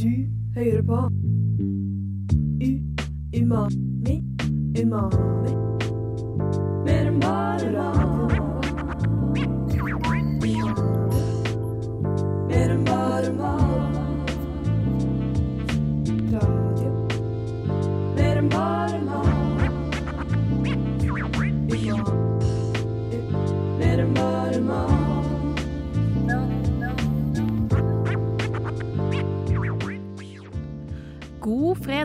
[0.00, 0.08] Du
[0.54, 0.96] hører på.
[2.62, 2.70] U
[3.40, 4.22] Umami
[4.82, 5.69] Umami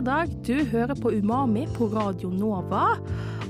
[0.06, 0.30] fredag.
[0.46, 2.94] Du hører på Umami på Radio Nova.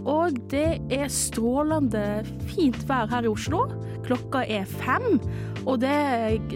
[0.07, 3.67] Og det er strålende fint vær her i Oslo.
[4.07, 5.19] Klokka er fem.
[5.67, 5.93] Og det,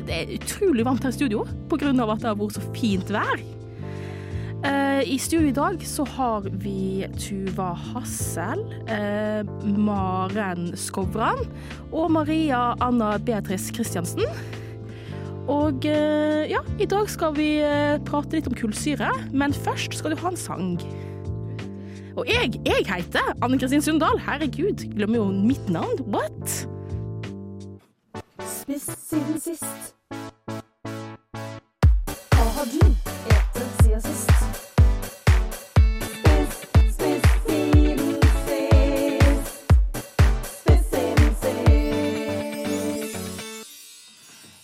[0.07, 1.91] det er utrolig varmt her i studio pga.
[1.91, 3.43] at det har vært så fint vær.
[4.61, 11.45] Uh, I studio i dag så har vi Tuva Hassel, uh, Maren Skovran
[11.93, 14.25] og Maria Anna Beatrice Christiansen.
[15.49, 20.13] Og eh, ja, i dag skal vi eh, prate litt om kullsyre, men først skal
[20.13, 20.75] du ha en sang.
[22.17, 24.19] Og jeg, jeg heter Anne Kristin Sundal.
[24.21, 26.01] Herregud, glemmer jo mitt navn.
[26.13, 26.69] What?
[28.45, 29.95] Spist siden sist.
[32.35, 32.83] Hva har du.
[33.55, 34.31] Spist siden sist.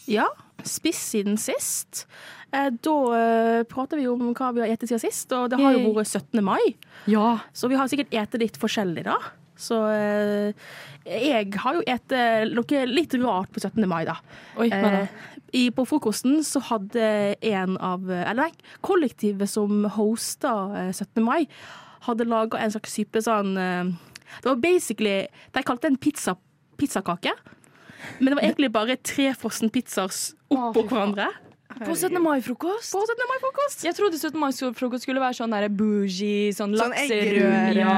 [0.07, 0.27] Ja,
[0.71, 2.05] spiss siden sist.
[2.55, 5.75] Eh, da eh, prater vi om hva vi har spist siden sist, og det har
[5.77, 6.43] jo vært 17.
[6.45, 6.77] mai.
[7.11, 7.39] Ja.
[7.57, 9.19] Så vi har sikkert spist litt forskjellig, da.
[9.57, 10.67] Så eh,
[11.09, 12.21] jeg har jo spist
[12.53, 13.83] noe litt rart på 17.
[13.89, 14.19] mai, da.
[14.61, 15.07] Oi, da?
[15.57, 17.07] I, på frokosten så hadde
[17.47, 21.23] en av Eller nei, kollektivet som hosta eh, 17.
[21.25, 21.47] mai,
[22.05, 26.37] hadde laga en slags type sånn Det var basically De kalte det en pizza,
[26.79, 27.33] pizzakake.
[28.19, 30.13] Men det var egentlig bare tre frossen pizzaer
[30.53, 31.31] oppå hverandre.
[31.77, 32.23] På 17.
[32.23, 32.93] mai-frokost?
[32.93, 33.27] På 17.
[33.29, 33.85] mai-frokost.
[33.85, 34.39] Jeg trodde 17.
[34.41, 37.97] mai-frokost skulle være sånn der bougie, sånn Sånn lakserøre ja.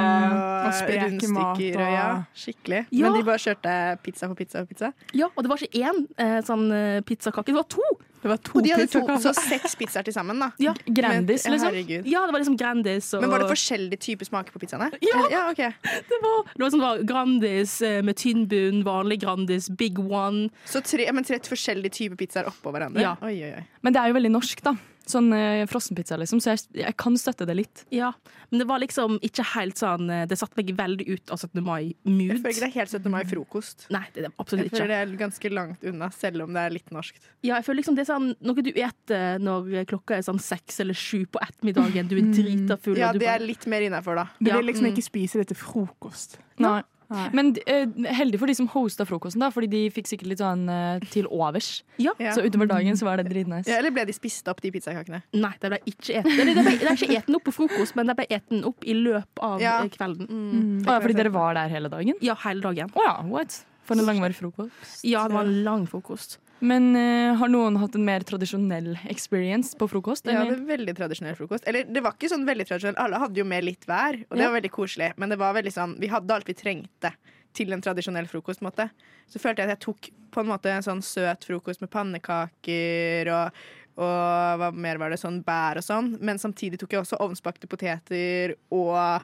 [0.66, 2.80] og rundstykker og ja, skikkelig.
[2.90, 3.04] Ja.
[3.06, 4.90] Men de bare kjørte pizza på pizza på pizza.
[5.14, 7.86] Ja, og det var ikke én eh, sånn eh, pizzakake, det var to.
[8.22, 10.50] Det var to Og de hadde to, så seks pizzaer til sammen, da.
[10.68, 10.74] Ja.
[10.86, 11.70] Grandis, Men- liksom.
[11.70, 12.08] Herregud.
[12.10, 14.90] Ja, det var liksom Grandis og Men var det forskjellige typer smaker på pizzaene?
[15.04, 15.22] Ja.
[15.30, 15.72] ja okay.
[16.08, 19.98] Det var, det var sånn det var Grandis eh, med tynn bunn, vanlig Grandis, Big
[20.02, 20.48] One.
[20.66, 23.02] Så tre, ja, men tre forskjellige typer pizzaer oppå hverandre?
[23.02, 23.16] Ja.
[23.22, 23.66] Oi, oi, oi.
[23.82, 24.74] Men det er jo veldig norsk, da.
[25.08, 26.40] Sånn uh, frossenpizza, liksom.
[26.44, 27.84] Så jeg, jeg kan støtte det litt.
[27.94, 28.10] Ja,
[28.50, 31.62] men det var liksom ikke helt sånn eh, Det satte meg veldig ut av 17.
[31.64, 32.28] Mai-mood.
[32.28, 33.10] Jeg føler ikke det er helt 17.
[33.14, 33.86] mai-frokost.
[33.94, 34.88] Nei, det er det Jeg føler ikke.
[34.92, 37.24] det er ganske langt unna, selv om det er litt norskt.
[37.42, 40.80] Ja, jeg føler liksom det er sånn noe du eter når klokka er sånn seks
[40.84, 42.08] eller sju på ettermiddagen.
[42.12, 42.96] Du er drita full.
[43.00, 44.28] Ja, og du det bare- er litt mer innafor, da.
[44.38, 44.56] Du Ja.
[44.60, 44.92] vil liksom Mm.
[44.96, 46.36] ikke spise det til frokost.
[46.58, 46.82] Nei.
[47.08, 47.26] Nei.
[47.32, 50.66] Men uh, heldig for de som hosta frokosten, da, fordi de fikk sikkert litt sånn
[50.68, 51.82] uh, til overs.
[52.02, 52.12] Ja.
[52.36, 53.64] Så utover dagen så var det dritnice.
[53.70, 55.22] Ja, eller ble de spist opp, de pizzakakene?
[55.38, 56.36] Nei, det ble ikke eten.
[56.36, 59.62] Det ble, ikke eten opp på frokost, men det ble eten opp i løpet av
[59.64, 59.78] Ja.
[59.84, 60.28] eh, kvelden.
[60.28, 60.82] Mm.
[60.84, 62.20] Å ja, fordi dere var der hele dagen?
[62.24, 62.92] Ja, hele dagen.
[62.94, 63.62] Oh, ja, what?
[63.88, 65.00] For en langvarig frokost.
[65.08, 66.36] Ja, det var en lang frokost.
[66.60, 70.26] Men uh, har noen hatt en mer tradisjonell experience på frokost?
[70.26, 70.58] Ja, det eller?
[70.58, 71.66] er veldig tradisjonell frokost.
[71.70, 72.98] Eller det var ikke sånn veldig tradisjonell.
[72.98, 74.50] Alle hadde jo med litt hver, og det Ja.
[74.50, 75.12] var veldig koselig.
[75.16, 77.12] Men det var veldig sånn, vi hadde alt vi trengte
[77.54, 78.60] til en tradisjonell frokost.
[78.60, 78.90] måte.
[79.28, 83.28] Så følte jeg at jeg tok på en måte en sånn søt frokost med pannekaker
[83.32, 83.52] og,
[83.98, 86.18] og hva mer var det, sånn bær og sånn.
[86.20, 89.22] Men samtidig tok jeg også ovnsbakte poteter og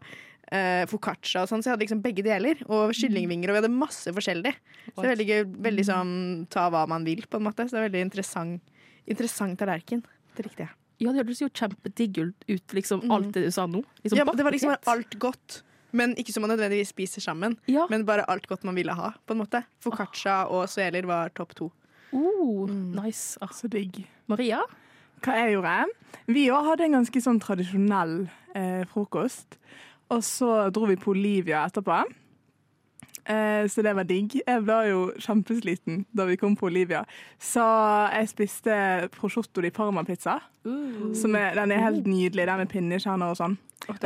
[0.53, 2.57] eh, foccaccia og sånn, så jeg hadde liksom begge deler.
[2.69, 4.55] Og kyllingvinger, og vi hadde masse forskjellig.
[4.95, 5.43] Så det er veldig gøy.
[5.69, 6.15] Veldig sånn
[6.51, 7.65] ta hva man vil, på en måte.
[7.69, 8.63] Så det er veldig interessant,
[9.07, 10.03] interessant tallerken.
[10.37, 10.71] Det likte jeg.
[11.03, 12.19] Ja, det hørtes jo kjempedigg
[12.49, 13.11] ut, liksom Mm.
[13.13, 13.85] alt det du sa nå.
[14.05, 15.63] Liksom Ja, det var liksom alt godt.
[15.93, 17.57] Men ikke som man nødvendigvis spiser sammen.
[17.69, 17.87] Ja.
[17.91, 19.13] Men bare alt godt man ville ha.
[19.27, 21.73] på en måte Foccaccia og sveler var topp to.
[22.13, 22.95] Oh, Mm.
[22.95, 23.37] nice.
[23.43, 24.07] Ah, Så digg.
[24.29, 24.61] Maria?
[25.21, 25.87] Hva jeg gjorde?
[26.27, 29.57] Vi òg hadde en ganske sånn tradisjonell eh, frokost.
[30.13, 32.03] Og så dro vi på Olivia etterpå.
[33.25, 34.35] Eh, så det var digg.
[34.47, 37.05] Jeg var jo kjempesliten da vi kom på Olivia.
[37.41, 37.65] Så
[38.13, 38.75] jeg spiste
[39.17, 40.39] prosciutto di parma-pizza.
[40.67, 41.13] Uh.
[41.37, 42.47] er, den er helt nydelig.
[42.47, 43.57] Den med pinnekjerner og sånn.
[43.89, 43.97] Oh,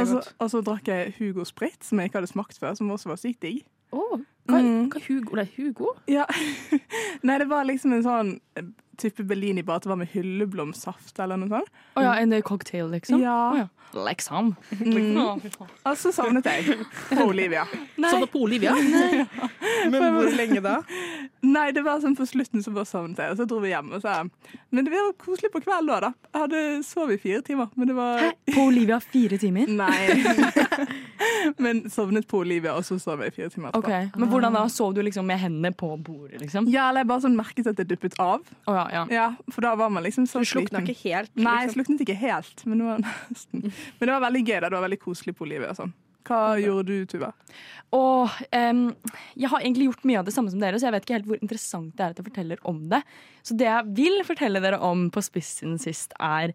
[0.41, 3.21] Og så, drakk jeg Hugo Sprit, som jeg ikke hadde smakt før, som også var
[3.21, 3.65] sykt digg.
[3.93, 4.19] Oh,
[4.49, 4.89] hva, Mm.
[4.91, 5.37] hva Hugo?
[5.37, 5.95] Er Hugo?
[6.09, 6.25] Ja.
[7.23, 8.33] Nei, det var liksom en sånn
[8.99, 11.83] type Bellini, bare at det var med hylleblomstsaft eller noe sånt.
[11.99, 13.23] Å ja, en eh, cocktail, liksom?
[13.23, 13.41] Ja.
[13.53, 13.69] Oh, ja.
[13.89, 14.55] Liksom.
[14.85, 15.17] Mm.
[15.17, 16.77] Og så sovnet jeg
[17.09, 17.65] på Olivia.
[17.97, 18.75] Var på Olivia?
[19.89, 20.75] Men hvor lenge da?
[21.47, 23.93] Nei, det var sånn på slutten så bare sovnet jeg, og så dro vi hjem.
[23.97, 24.19] Og så.
[24.75, 26.12] Men det var koselig på kvelden òg, da.
[26.35, 28.33] Jeg hadde sovet i fire timer, men det var Hæ?
[28.53, 29.71] På Olivia fire timer?
[29.83, 30.89] Nei.
[31.65, 34.21] men sovnet på Olivia, og så sov jeg i fire timer Ok, etterpå.
[34.21, 34.65] Men hvordan da?
[34.73, 36.69] Sov du liksom med hendene på bordet, liksom?
[36.73, 38.43] Ja, eller jeg bare sånn merket at det duppet av.
[38.67, 39.05] Oh, ja, ja.
[39.12, 40.88] Ja, for da var man liksom så Du slukna sliten.
[40.88, 41.32] ikke helt?
[41.37, 41.79] Nei, jeg liksom.
[41.79, 43.64] sluknet ikke helt, men det var nesten.
[43.73, 44.58] Men det var veldig gøy.
[44.61, 45.94] da, Det var veldig koselig på livet og sånn.
[46.29, 47.31] Hva gjorde du, Tuva?
[47.96, 48.82] Og um,
[49.38, 51.31] jeg har egentlig gjort mye av det samme som dere, så jeg vet ikke helt
[51.31, 53.00] hvor interessant det er at jeg forteller om det.
[53.40, 56.52] Så det jeg vil fortelle dere om på spissen sist, er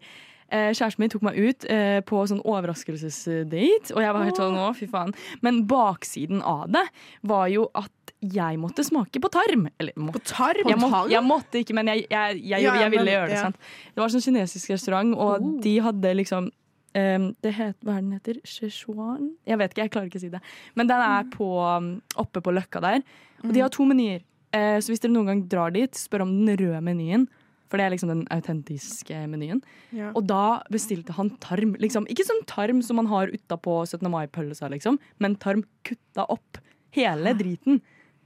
[0.74, 4.70] Kjæresten min tok meg ut eh, på sånn overraskelsesdate, og jeg var helt sånn å,
[4.76, 5.12] fy faen.
[5.44, 6.84] Men baksiden av det
[7.26, 7.90] var jo at
[8.24, 9.66] jeg måtte smake på tarm.
[9.82, 10.68] Eller må, På tarm?
[10.70, 13.34] jeg, må, jeg måtte ikke, men jeg, jeg, jeg, Ja, ville men- gjøre det.
[13.36, 13.42] ja.
[13.48, 13.58] sant?
[13.94, 18.12] Det var sånn kinesisk restaurant, og de hadde liksom um, det het, Hva er den
[18.16, 18.40] heter?
[18.48, 19.32] Szechuan?
[19.46, 20.40] Jeg vet ikke, jeg klarer ikke å si det.
[20.78, 23.02] Men den er på, um, oppe på Løkka der.
[23.44, 24.22] Og de har to menyer.
[24.54, 27.26] Uh, så hvis dere noen gang drar dit, spør om den røde menyen.
[27.74, 29.58] For det er liksom den autentiske menyen.
[29.90, 30.12] Ja.
[30.14, 31.72] Og da bestilte han tarm.
[31.82, 32.04] Liksom.
[32.06, 34.06] Ikke sånn tarm som man har utapå 17.
[34.12, 36.60] mai-pølsa, liksom, men tarm kutta opp.
[36.94, 37.80] Hele driten.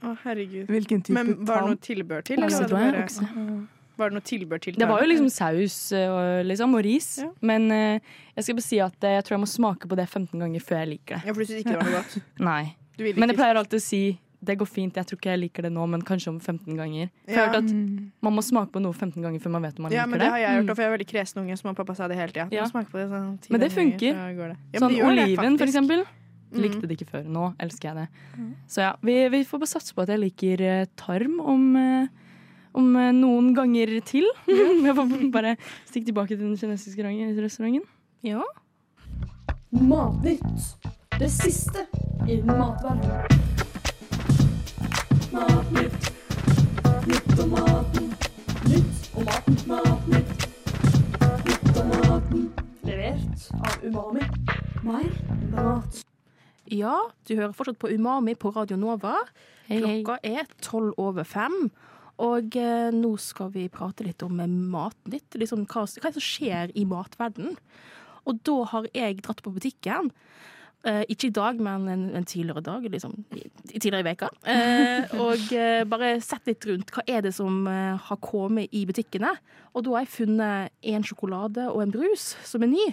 [0.05, 0.69] Å, herregud.
[0.69, 2.37] Hvilken type Men var det noe tilbør til?
[2.37, 3.07] Eller Okse, tror jeg.
[3.07, 3.57] Okse.
[3.97, 4.77] var det noe tilbør til?
[4.77, 7.09] Det var jo liksom saus eh, og, liksom, og ris.
[7.25, 7.31] Ja.
[7.49, 10.05] Men uh, jeg skal bare si at eh, jeg tror jeg må smake på det
[10.05, 11.25] 15 ganger før jeg liker det.
[11.25, 12.31] Ja, for du synes ikke det var noe godt?
[12.51, 12.63] Nei.
[13.17, 14.03] Men jeg pleier alltid å si
[14.41, 17.09] det går fint, jeg tror ikke jeg liker det nå, men kanskje om 15 ganger.
[17.25, 18.11] For jeg har hørt at Mm.
[18.21, 20.19] man må smake på noe 15 ganger før man vet om man Ja, men liker
[20.19, 20.43] det har det.
[20.47, 22.17] jeg gjort, og for jeg er veldig kresen unge, så mamma og pappa sa det
[22.17, 22.47] hele tida.
[22.51, 22.63] Ja.
[22.63, 24.13] Det sånn Men det funker.
[24.15, 24.57] Ganger, det.
[24.73, 26.05] Ja, men sånn de det, oliven, for eksempel.
[26.51, 26.61] Mm.
[26.63, 27.25] Likte det ikke før.
[27.29, 28.07] Nå elsker jeg det.
[28.67, 32.07] Så ja, vi, vi får bare satse på at jeg liker eh, tarm om, eh,
[32.73, 34.25] om eh, noen ganger til.
[34.47, 37.03] jeg får bare stikke tilbake til den kinesiske
[37.43, 37.83] restauranten.
[38.23, 38.41] Ja.
[39.71, 40.41] Matnytt.
[41.19, 41.85] Det siste
[42.27, 43.58] i matverdenen.
[56.69, 56.95] Ja,
[57.27, 59.19] du hører fortsatt på Umami på Radio Nova.
[59.69, 61.69] Klokka er tolv over fem.
[62.19, 65.37] Og eh, nå skal vi prate litt om eh, Matnytt.
[65.39, 67.55] Liksom, hva, hva det som skjer i matverdenen?
[68.27, 70.11] Og da har jeg dratt på butikken.
[70.87, 72.85] Eh, ikke i dag, men en, en tidligere dag.
[72.91, 73.43] Liksom, i,
[73.73, 74.29] tidligere i veka.
[74.47, 76.93] Uh, og uh, bare sett litt rundt.
[76.95, 79.33] Hva er det som har kommet i butikkene?
[79.73, 82.87] Og da har jeg funnet en sjokolade og en brus som er ny.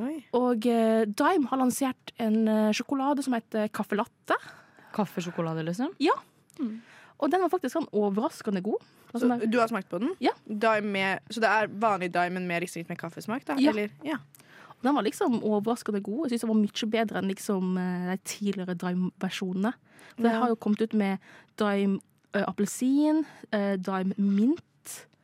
[0.00, 0.16] Oi.
[0.38, 2.44] Og Dime har lansert en
[2.76, 4.36] sjokolade som heter caffè Latte.
[4.94, 5.92] Kaffesjokolade, liksom?
[6.02, 6.14] Ja,
[7.20, 8.80] Og den var faktisk sånn overraskende god.
[9.12, 10.14] Så du har smakt på den?
[10.22, 10.32] Ja.
[10.82, 13.44] Med, så det er vanlig dime, men med riktignok med kaffesmak?
[13.48, 13.58] da?
[13.60, 13.74] Ja.
[13.74, 13.92] Eller?
[14.06, 14.20] ja.
[14.82, 16.24] Den var liksom overraskende god.
[16.30, 19.74] Jeg synes den var mye bedre enn liksom eh, de tidligere Dime-versjonene.
[20.16, 20.40] For Ja.
[20.40, 21.18] har jo kommet ut med
[21.58, 22.00] Dime
[22.34, 24.60] eh, appelsin, eh, Dime mint.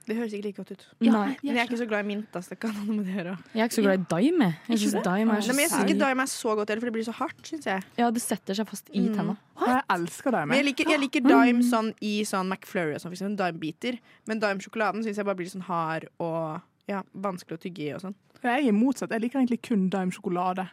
[0.06, 0.82] Det høres ikke like godt ut.
[1.00, 1.10] Nei.
[1.10, 2.28] jeg, Men jeg er ikke så glad i mint.
[2.32, 2.50] Altså.
[2.50, 3.32] Det kan med det gjøre.
[3.54, 4.44] Jeg er ikke så glad i dime.
[4.44, 4.54] jeg.
[4.68, 7.04] syns synes dime er Nei, jeg ikke dime er så godt heller, for det blir
[7.08, 7.82] så hardt, syns jeg.
[7.98, 9.16] Ja, det setter seg fast i Mm.
[9.16, 9.36] tenna.
[9.66, 10.46] Jeg elsker Dime.
[10.46, 13.98] Men jeg liker, jeg liker dime sånn i sånn McFlurry og sånn, for dime-biter.
[14.28, 18.00] Men dime-sjokoladen syns jeg bare blir sånn hard og ja, vanskelig å tygge i og
[18.02, 18.14] sånn.
[18.46, 19.10] Jeg er motsatt.
[19.10, 20.68] Jeg liker egentlig kun Dime-sjokolade.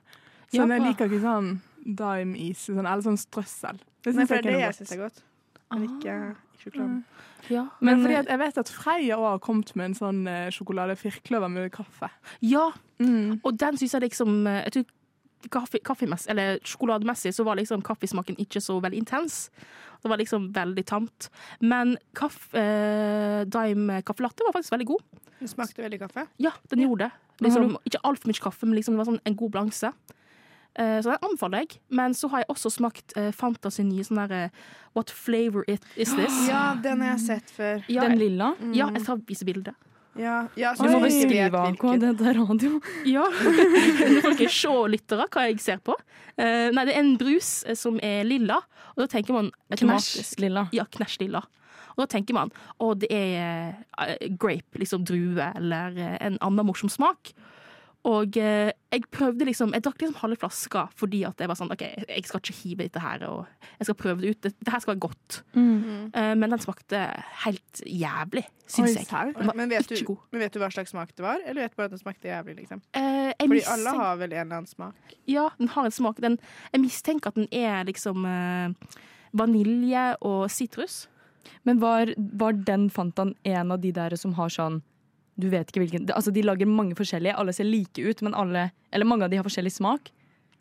[0.53, 0.61] Ja.
[0.61, 3.79] Sånn, jeg liker ikke sånn Dime-is sånn, eller sånn strøssel.
[4.03, 5.21] Det syns jeg det jeg syns er godt.
[5.73, 6.15] Men ikke,
[6.53, 7.03] ikke sjokoladen.
[7.49, 7.63] Ja.
[7.81, 10.95] Men Men, eh, jeg vet at Freia òg har kommet med en sånn eh, sjokolade
[10.95, 12.09] firkløver med kaffe.
[12.41, 13.41] ja, Mm.
[13.43, 14.85] og den syns jeg liksom eh, jeg tror
[15.51, 19.49] kaffe, kaffemess, eller Sjokolademessig så var liksom kaffesmaken ikke så veldig intens.
[20.03, 21.29] Det var liksom veldig tamt.
[21.59, 25.03] Men kaffe, eh, Dime kaffelatte var faktisk veldig god.
[25.39, 26.27] Den smakte veldig kaffe.
[26.37, 27.11] Ja, den gjorde det.
[27.43, 29.93] Liksom, ikke altfor mye kaffe, men liksom det var sånn en god balanse.
[30.75, 31.79] Eh, så den anbefaler jeg.
[31.89, 34.49] Men så har jeg også smakt uh, Fanta sin nye sånn derre
[34.97, 36.33] What flavor it is this?
[36.49, 37.83] Ja, den har jeg sett før.
[37.87, 38.53] Ja, Den lilla?
[38.59, 38.75] lilla?
[38.77, 39.75] ja jeg skal vise bilde.
[40.19, 42.77] Ja, ja, så Du må beskrive AK, det er radio.
[43.15, 43.23] Ja.
[43.25, 45.95] Nå får dere se lyttere hva jeg ser på.
[46.37, 48.59] Uh, nei, det er en brus eh, som er lilla,
[48.93, 50.67] og da tenker man automatisk Knæsj lilla.
[50.73, 51.43] Ja, knæsj lilla.
[51.93, 56.89] Og da tenker man å, det er eh, grape, liksom drue, eller en annen morsom
[56.93, 57.33] smak.
[58.03, 61.71] Og eh, jeg prøvde liksom Jeg drakk liksom halve flaska fordi at jeg var sånn
[61.71, 63.45] OK, jeg skal ikke hive dette her, og
[63.79, 64.41] jeg skal prøve det ut.
[64.43, 65.37] Det, det her skal være godt.
[65.55, 66.11] Mm.
[66.11, 66.99] Eh, men den smakte
[67.45, 69.33] helt jævlig, syns jeg.
[69.55, 71.39] Men vet, du, men vet du hva slags smak det var?
[71.47, 72.57] Eller vet du bare at den smakte jævlig?
[72.59, 72.83] liksom?
[72.91, 75.15] Eh, jeg Fordi mistenker- alle har vel en eller annen smak.
[75.31, 76.19] Ja, den har en smak.
[76.27, 76.37] Den,
[76.75, 78.99] jeg mistenker at den er liksom eh,
[79.33, 81.05] vanilje og sitrus.
[81.63, 84.81] Men var, var den Fantaen en av de der som har sånn
[85.39, 88.71] Du vet ikke hvilken Altså, de lager mange forskjellige, alle ser like ut, men alle
[88.91, 90.11] Eller mange av de har forskjellig smak.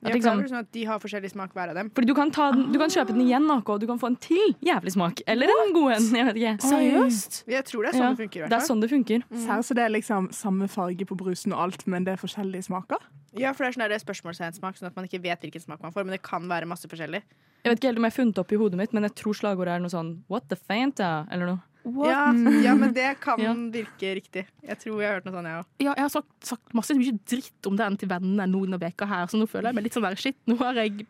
[0.03, 1.91] At Ja, for det liksom, sånn at De har forskjellig smak, hver av dem.
[1.95, 4.09] fordi du kan, ta den, du kan kjøpe den igjen, AK, og du kan få
[4.11, 5.23] en til jævlig smak.
[5.31, 6.09] Eller en god en.
[6.17, 6.55] Jeg vet ikke.
[6.67, 7.45] Seriøst?
[7.47, 8.49] Jeg tror det er sånn Ja, det funker.
[8.49, 9.23] Det er sånn det funker.
[9.45, 12.67] Serr, så det er liksom samme farge på brusen og alt, men det er forskjellige
[12.67, 12.99] smaker?
[13.39, 15.95] Ja, for det er sånn der spørsmålstegnsmak, sånn at man ikke vet hvilken smak man
[15.95, 16.05] får.
[16.05, 17.23] Men det kan være masse forskjellig.
[17.63, 19.39] Jeg vet ikke helt om jeg har funnet opp i hodet mitt, men jeg tror
[19.39, 21.29] slagordet er noe sånn What the Fanta?
[21.31, 21.63] Eller noe.
[21.85, 22.07] What?
[22.09, 22.31] Ja,
[22.63, 23.53] ja, men det kan Ja.
[23.55, 24.45] virke riktig.
[24.63, 25.67] Jeg tror jeg har hørt noe sånt, jeg òg.
[25.83, 29.07] Ja, jeg har sagt, sagt masse mye dritt om den til vennene noen av veka
[29.11, 30.37] her, så nå føler jeg meg litt sånn der shit.
[30.47, 31.07] Nå har jeg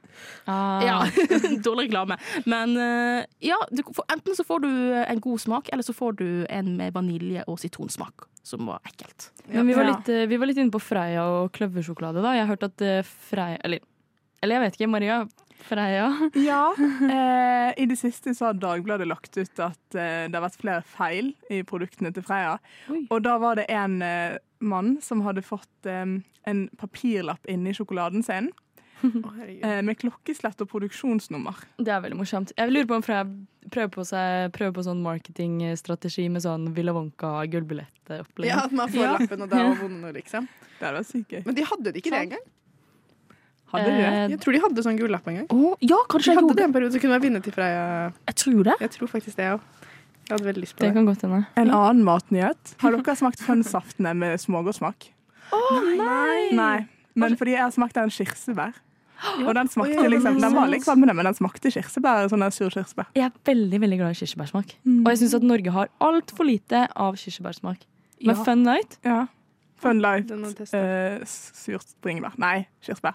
[0.49, 0.81] Ah.
[0.83, 0.99] ja,
[1.67, 2.17] dårlig reklame.
[2.47, 4.71] Men eh, ja, du, får- enten så får du
[5.03, 9.31] en god smak, eller så får du en med vanilje og sitronsmak, som var ekkelt.
[9.49, 12.23] Men vi var, litt, eh, vi var litt inne på Freia og kløversjokolade.
[12.23, 13.81] da Jeg har hørt at eh, Freia Eller,
[14.43, 15.21] eller jeg vet ikke, Maria.
[15.67, 16.31] Freia.
[16.35, 16.75] Ja.
[17.13, 20.83] Eh, I det siste så har Dagbladet lagt ut at eh, det har vært flere
[20.87, 22.57] feil i produktene til Freia.
[22.93, 23.05] Oi.
[23.13, 26.05] Og da var det en eh, mann som hadde fått eh,
[26.51, 28.51] en papirlapp inni sjokoladen sin
[29.03, 29.33] Oh,
[29.83, 31.57] med klokkeslett og produksjonsnummer.
[31.83, 32.53] Det er veldig morsomt.
[32.55, 33.25] Jeg lurer på om Freia
[33.75, 38.47] prøver på, seg, prøver på sånn marketingstrategi med sånn Villa Wonka-gullbillettopplegg.
[38.47, 39.13] Ja, at man får Ja.
[39.17, 40.47] lappen, og da var vonde liksom.
[40.79, 41.43] Det var vært.
[41.49, 42.47] Men de hadde det ikke det engang.
[43.73, 44.07] Hadde de det?
[44.13, 45.47] Eh, Jeg tror de hadde sånn gullapp en gang.
[45.55, 47.55] Oh, ja, De kanskje jeg hadde gjorde det en periode, så kunne jeg vinne til
[47.57, 48.13] Freia.
[48.29, 48.77] Jeg tror det.
[48.85, 49.61] Jeg tror faktisk det òg.
[50.23, 50.95] Jeg hadde veldig lyst på det det.
[50.95, 51.41] kan godt hende.
[51.57, 52.75] En annen matnyhet.
[52.83, 55.09] Har dere smakt fønsaftene med smågodtsmak?
[55.53, 56.53] Nei!
[56.57, 56.79] Nei.
[57.19, 58.73] Men fordi jeg har smakt den kirsebær.
[59.47, 62.27] Og den smakte liksom, den var litt kvalmende, men den smakte kirsebær.
[62.33, 63.11] Sånn sur kirsebær.
[63.15, 64.73] Jeg er veldig veldig glad i kirsebærsmak.
[64.87, 65.03] Mm.
[65.05, 67.85] Og jeg syns at Norge har altfor lite av kirsebærsmak.
[68.23, 68.43] Men Ja.
[68.45, 69.27] Fun Night Ja.
[69.83, 70.31] Fun light.
[70.31, 72.37] Eh, surt bringebær.
[72.39, 73.15] Nei, kirsebær.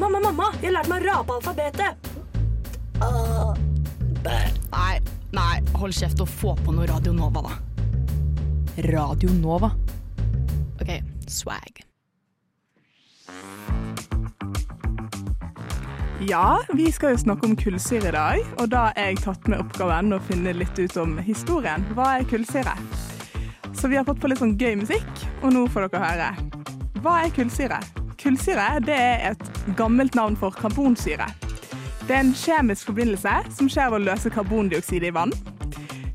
[0.00, 2.10] Mamma, mamma, jeg har lært meg å rape alfabetet.
[4.72, 4.94] Nei,
[5.36, 7.52] nei, hold kjeft og få på noe Radio Nova, da.
[8.88, 9.72] Radio Nova.
[10.80, 10.92] OK,
[11.28, 11.82] swag.
[16.22, 19.58] Ja, vi skal jo snakke om kullsyre i dag, og da har jeg tatt med
[19.64, 21.82] oppgaven å finne litt ut om historien.
[21.96, 22.76] Hva er kullsyre?
[23.74, 25.10] Så vi har fått på litt sånn gøy musikk,
[25.42, 26.30] og nå får dere høre.
[27.02, 27.80] Hva er kullsyre?
[28.22, 31.26] Kullsyre er et gammelt navn for karbonsyre.
[32.06, 35.34] Det er en kjemisk forbindelse som skjer ved å løse karbondioksid i vann.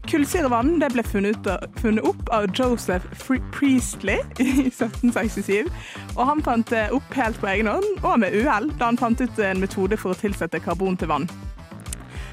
[0.08, 1.50] Kullsyrevann ble funnet
[2.08, 5.68] opp av Joseph Priestley i 1767.
[6.16, 9.20] Og han fant det opp helt på egen hånd, og med uhell, da han fant
[9.20, 11.28] ut en metode for å tilsette karbon til vann.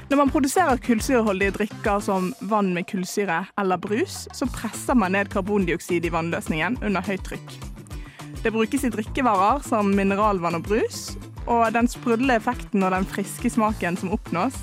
[0.07, 5.33] Når man produserer kullsyreholdige drikker som vann med kullsyre eller brus, så presser man ned
[5.33, 7.74] karbondioksid i vannløsningen under høyt trykk.
[8.45, 11.15] Det brukes i drikkevarer som mineralvann og brus,
[11.49, 14.59] og den sprudlende effekten og den friske smaken som oppnås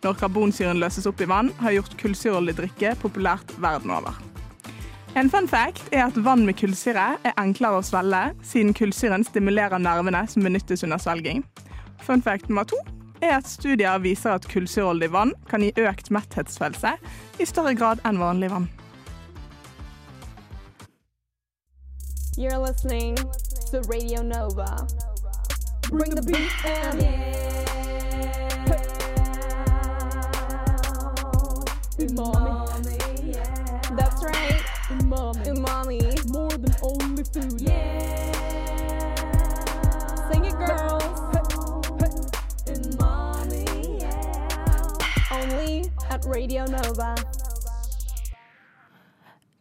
[0.00, 4.16] når karbonsyren løses opp i vann, har gjort kullsyreholdig drikke populært verden over.
[5.20, 9.84] En fun fact er at vann med kullsyre er enklere å svelge, siden kullsyren stimulerer
[9.84, 11.44] nervene som benyttes under svelging.
[12.08, 12.80] Fun fact nummer to
[13.20, 16.96] er at studier viser at kullsyreholdig vann kan gi økt metthetsfølelse
[17.36, 18.70] i større grad enn vanlig vann.
[22.38, 23.16] You're listening
[23.70, 24.86] to Radio Nova.
[25.88, 27.00] Bring the beat and
[31.98, 33.32] Umami.
[33.96, 34.60] That's right.
[34.90, 35.46] Umami.
[35.46, 36.28] Umami.
[36.30, 37.58] More than only food.
[37.58, 38.34] Yeah.
[40.30, 41.18] Sing it, girls.
[42.66, 43.64] Umami.
[45.32, 47.14] Only at Radio Nova.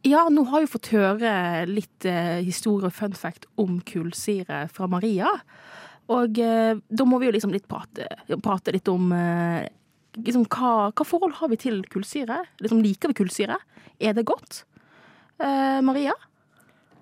[0.05, 1.31] Ja, nå har vi fått høre
[1.65, 5.31] litt eh, historie og fun fact om kullsyre fra Maria.
[6.13, 8.05] Og eh, da må vi jo liksom litt prate,
[8.45, 9.65] prate litt om eh,
[10.21, 12.43] liksom, hva, hva forhold har vi til kullsyre?
[12.61, 13.57] Liksom, liker vi kullsyre?
[13.97, 14.61] Er det godt?
[15.41, 16.13] Eh, Maria?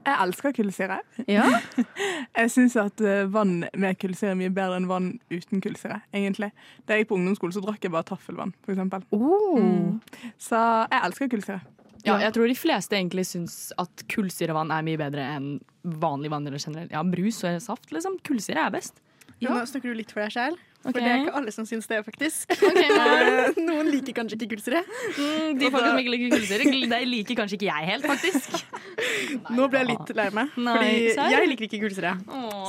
[0.03, 1.01] Jeg elsker kullsyre.
[1.27, 1.45] Ja.
[2.39, 6.01] Jeg syns at eh, vann med kullsyre er mye bedre enn vann uten kullsyre.
[6.15, 6.53] egentlig.
[6.88, 9.07] Da jeg gikk på ungdomsskole, så drakk jeg bare taffelvann, f.eks.
[9.15, 9.95] Oh.
[10.39, 10.60] Så
[10.91, 11.62] jeg elsker kullsyre.
[12.03, 15.48] Ja, jeg tror de fleste egentlig syns at kullsyrevann er mye bedre enn
[15.83, 16.48] vanlig vann.
[16.48, 16.91] eller generelt.
[16.91, 18.19] Ja, brus og saft, liksom.
[18.27, 19.00] Kullsyre er best.
[19.43, 19.51] Ja.
[19.51, 20.55] Nå snakker du litt for deg sjæl.
[20.83, 21.03] for okay.
[21.03, 22.53] det er ikke alle som syns det, faktisk.
[22.83, 24.81] Eh, Noen liker kanskje ikke kullsyre.
[25.15, 28.57] Mm, de folk som ikke liker kullsyre, de liker kanskje ikke jeg helt, faktisk.
[29.57, 32.13] Nå ble jeg litt lei meg, fordi jeg liker ikke kullsyre.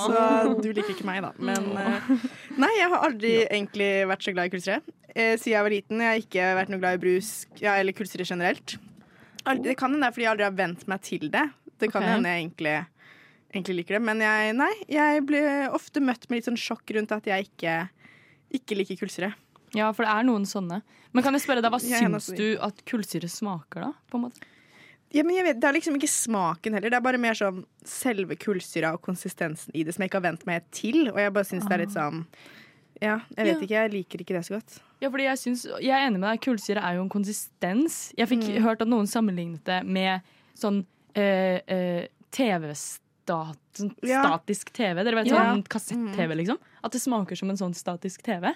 [0.05, 1.33] Så du liker ikke meg, da.
[1.39, 2.11] Men eh,
[2.63, 4.81] Nei, jeg har aldri egentlig vært så glad i kullsyre.
[5.15, 6.03] Eh, Siden jeg var liten.
[6.03, 8.79] Jeg har ikke vært noe glad i brus ja, eller kullsyre generelt.
[9.45, 11.45] Det kan hende det er fordi jeg aldri har vent meg til det.
[11.81, 12.15] Det kan okay.
[12.15, 12.75] hende jeg egentlig,
[13.53, 14.03] egentlig liker det.
[14.09, 17.77] Men jeg, nei, jeg blir ofte møtt med litt sånn sjokk rundt at jeg ikke,
[18.61, 19.35] ikke liker kullsyre.
[19.75, 20.81] Ja, for det er noen sånne.
[21.15, 23.93] Men kan jeg spørre deg, hva Jeg syns du at kullsyre smaker, da?
[24.11, 24.51] På en måte?
[25.15, 26.91] Ja, men jeg vet, Det er liksom ikke smaken heller.
[26.91, 30.31] Det er bare mer sånn selve kullsyra og konsistensen i det som jeg ikke har
[30.31, 31.05] vent meg til.
[31.13, 32.25] Og jeg bare syns det er litt sånn
[33.05, 33.61] Ja, jeg vet Ja.
[33.67, 33.77] ikke.
[33.77, 34.79] Jeg liker ikke det så godt.
[35.05, 36.41] Ja, fordi jeg, synes, jeg er enig med deg.
[36.47, 37.99] Kullsyre er jo en konsistens.
[38.17, 40.23] Jeg fikk hørt at noen sammenlignet det med
[40.57, 40.85] sånn
[41.15, 43.59] eh, eh, TV-stat...
[43.75, 44.23] Sånn Ja.
[44.23, 45.03] statisk TV.
[45.03, 46.59] Dere vet sånn kassett-TV, liksom?
[46.85, 48.53] At det smaker som en sånn statisk TV.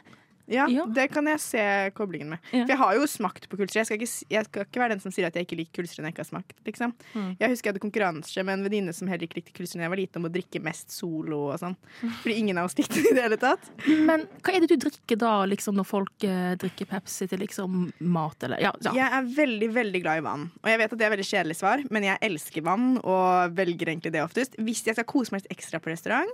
[0.48, 0.86] Ja, Ja.
[0.86, 1.62] det kan jeg se
[1.94, 2.38] koblingen med.
[2.52, 2.62] Ja.
[2.64, 3.82] For jeg har jo smakt på kullsyre.
[3.84, 6.02] Jeg, skal ikke jeg skal ikke være den som sier at jeg ikke liker kullsyre
[6.02, 6.54] når jeg ikke har smakt.
[6.66, 6.94] Liksom.
[7.14, 7.30] Mm.
[7.40, 9.92] Jeg husker jeg hadde konkurranse med en venninne som heller ikke likte kullsyre da jeg
[9.94, 11.76] var liten, om å drikke mest solo og sånn.
[12.22, 13.68] Fordi ingen av oss likte det i det hele tatt.
[13.86, 17.92] Men hva er det du drikker da, liksom, når folk eh, drikker Pepsi til liksom
[18.00, 18.72] mat, eller Ja.
[18.84, 18.92] ja.
[18.96, 20.48] Jeg er veldig, veldig glad i vann.
[20.64, 23.92] Og jeg vet at det er veldig kjedelig svar, men jeg elsker vann og velger
[23.92, 24.56] egentlig det oftest.
[24.58, 26.32] Hvis jeg skal kose meg litt ekstra på restaurant,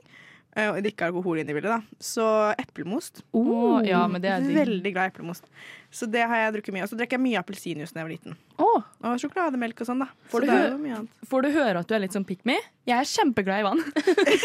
[0.55, 2.27] og det ikke er alkohol inne i bildet, da, så
[2.61, 3.25] eplemost.
[3.35, 4.37] Oh, ja, men det.
[4.55, 5.49] Veldig glad i eplemost.
[5.95, 6.83] Så det har jeg drukket mye.
[6.87, 8.39] Og så drikker jeg mye appelsinjuice da jeg var liten.
[8.59, 8.83] Oh.
[9.07, 10.09] Og sjokolademelk og sånn, da.
[10.33, 10.97] Får så du det.
[11.31, 12.57] Får du høre at du er litt sånn pick me?
[12.89, 13.83] Jeg er kjempeglad i vann.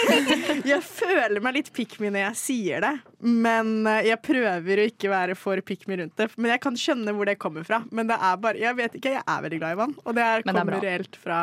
[0.69, 4.85] Jeg føler meg litt pick me når jeg sier det, men eh, jeg prøver å
[4.87, 6.29] ikke være for pick me rundt det.
[6.37, 7.81] Men jeg kan skjønne hvor det kommer fra.
[7.95, 9.95] Men det er bare, jeg vet ikke, jeg er veldig glad i vann.
[10.05, 11.39] Og det er, det er kommer reelt fra,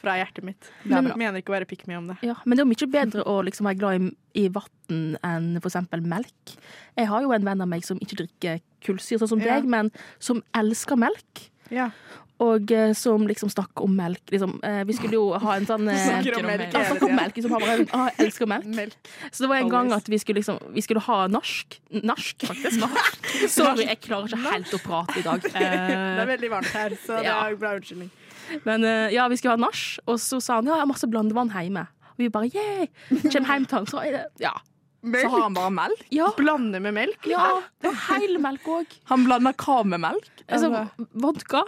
[0.00, 0.70] fra hjertet mitt.
[0.86, 2.18] Er Jeg mener ikke å være pick me om det.
[2.22, 2.36] ja.
[2.44, 4.12] Men det er mye bedre å liksom være glad i,
[4.44, 6.54] i vann enn eksempel melk.
[6.98, 9.58] Jeg har jo en venn av meg som ikke drikker kullsyre, sånn som Ja.
[9.58, 11.48] deg, men som elsker melk.
[11.70, 11.90] Ja.
[12.38, 14.20] Og eh, som liksom snakker om melk.
[14.30, 14.60] Liksom.
[14.62, 16.68] Eh, vi skulle jo ha en sånn eh, Snakker om melk.
[16.72, 17.34] Ja, snakker om melk.
[17.34, 17.56] Liksom,
[17.98, 18.68] ah, jeg elsker melk.
[18.76, 19.10] Melk.
[19.32, 21.80] Så det var en gang at vi skulle, liksom, vi skulle ha norsk.
[21.98, 22.86] Norsk, faktisk.
[23.56, 25.42] Sorry, jeg klarer ikke helt å prate i dag.
[25.50, 28.10] Det er veldig varmt her, så det er bra unnskyldning.
[28.64, 31.08] Men eh, ja, vi skulle ha nach, og så sa han ja, jeg har masse
[31.10, 31.86] blandevann hjemme.
[32.14, 32.88] Og vi bare yeah!
[33.30, 34.54] Kjem hjem til han, så er det Ja.
[34.98, 36.00] Så har han bare melk.
[36.10, 36.26] ja.
[36.36, 37.22] Blande med melk?
[37.30, 38.96] ja det var heil melk òg.
[39.12, 40.26] Han blander hva med melk?
[40.50, 40.82] Altså,
[41.14, 41.60] vodka.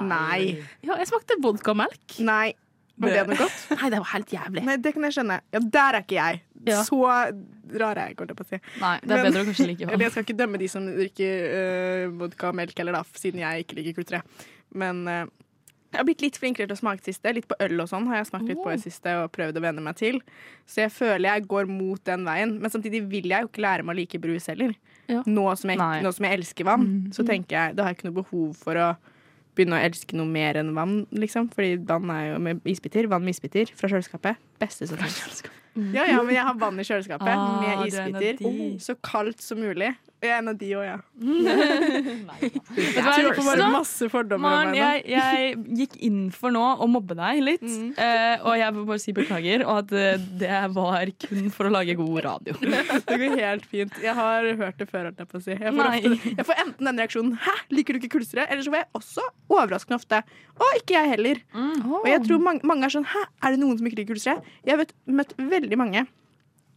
[0.00, 0.56] Nei.
[0.80, 2.16] Ja, jeg smakte vodkamelk.
[2.24, 2.54] Nei.
[3.02, 3.60] Var det noe godt?
[3.76, 4.64] Nei, det var helt jævlig.
[4.68, 5.36] Nei, det kan jeg skjønne.
[5.52, 6.40] Ja, der er ikke jeg.
[6.68, 6.80] Ja.
[6.86, 8.58] Så rar er jeg, holdt jeg på å si.
[8.80, 10.04] Nei, det er Men- bedre å kanskje like Eller vann.
[10.06, 13.64] jeg skal ikke dømme de som drikker uh, vodka og melk, eller da, siden jeg
[13.66, 14.22] ikke liker kultre.
[14.80, 15.24] Men øh,
[15.92, 17.32] jeg har blitt litt flinkere til å smake siste.
[17.36, 19.62] Litt på øl og sånn har jeg smakt litt på i siste og prøvd å
[19.64, 20.18] venne meg til.
[20.66, 22.56] Så jeg føler jeg går mot den veien.
[22.62, 24.72] Men samtidig vil jeg jo ikke lære meg å like brus heller.
[25.10, 25.20] Ja.
[25.28, 28.08] Nå, som jeg, nå som jeg elsker vann, så tenker jeg da har jeg ikke
[28.08, 28.90] noe behov for å
[29.52, 31.50] begynne å elske noe mer enn vann, liksom.
[31.52, 33.08] Fordi vann er jo med isbiter.
[33.12, 34.40] Vann med isbiter fra kjøleskapet.
[34.62, 35.42] Beste som finnes.
[35.92, 38.80] Ja, ja, men jeg har vann i kjøleskapet Ah, med er isbiter.
[38.80, 39.92] Så kaldt som mulig.
[40.22, 40.98] Jeg er en av de òg, ja.
[43.02, 44.78] Tror på bare masse fordommer om Maren, meg nå.
[44.78, 47.64] jeg, jeg gikk inn for nå å mobbe deg litt.
[47.66, 47.88] Mm.
[47.96, 51.72] Uh, og jeg vil bare si beklager, og at uh, det var kun for å
[51.74, 52.54] lage god radio.
[53.12, 53.98] Det går helt fint.
[54.02, 55.10] Jeg har hørt det før.
[55.10, 55.56] holdt Jeg, på å si.
[55.56, 58.72] jeg, får ofte, jeg får enten den reaksjonen 'hæ, liker du ikke kulsere?' eller så
[58.72, 61.42] får jeg også overraskende ofte 'å, ikke jeg heller'.
[61.98, 64.42] Og jeg tror mange, mange er sånn 'hæ, er det noen som ikke liker kulsere?'
[64.62, 66.06] Jeg har møtt veldig mange.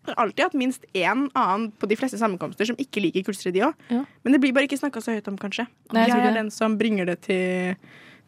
[0.06, 3.66] Har alltid hatt minst én annen på de fleste sammenkomster som ikke liker kullsyre, de
[3.68, 3.86] òg.
[3.90, 4.04] Ja.
[4.24, 5.68] Men det blir bare ikke snakka så høyt om, kanskje.
[5.96, 7.76] Nei, jeg jeg er den som bringer det til,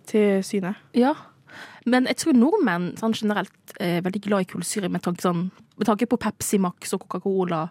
[0.10, 0.76] til syne.
[0.98, 1.16] Ja.
[1.88, 5.88] Men jeg tror nordmenn sånn generelt er veldig glad i kullsyre med tanke, sånn, med
[5.90, 7.68] tanke på Pepsi Max og Coca-Cola.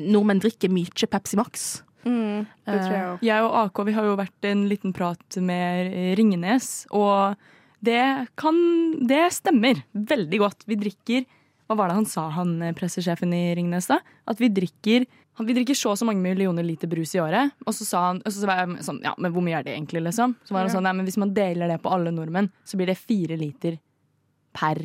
[0.00, 1.82] Nordmenn drikker mye Pepsi Max.
[2.04, 3.22] Mm, det tror jeg òg.
[3.24, 7.38] Jeg og AK vi har jo vært en liten prat med Ringenes, og
[7.84, 8.56] det kan
[9.04, 10.64] Det stemmer veldig godt.
[10.68, 11.24] Vi drikker
[11.68, 14.00] Hva var det han sa, han eh, pressesjefen i Ringnes, da?
[14.28, 15.06] At vi drikker
[15.42, 17.50] vi drikker så og så mange millioner liter brus i året.
[17.66, 19.72] Og så sa han og så var jeg sånn, ja, men hvor mye er det
[19.74, 20.36] egentlig, liksom?
[20.46, 22.92] Så var han sånn, nei, men hvis man deler det på alle nordmenn, så blir
[22.92, 23.80] det fire liter
[24.54, 24.78] per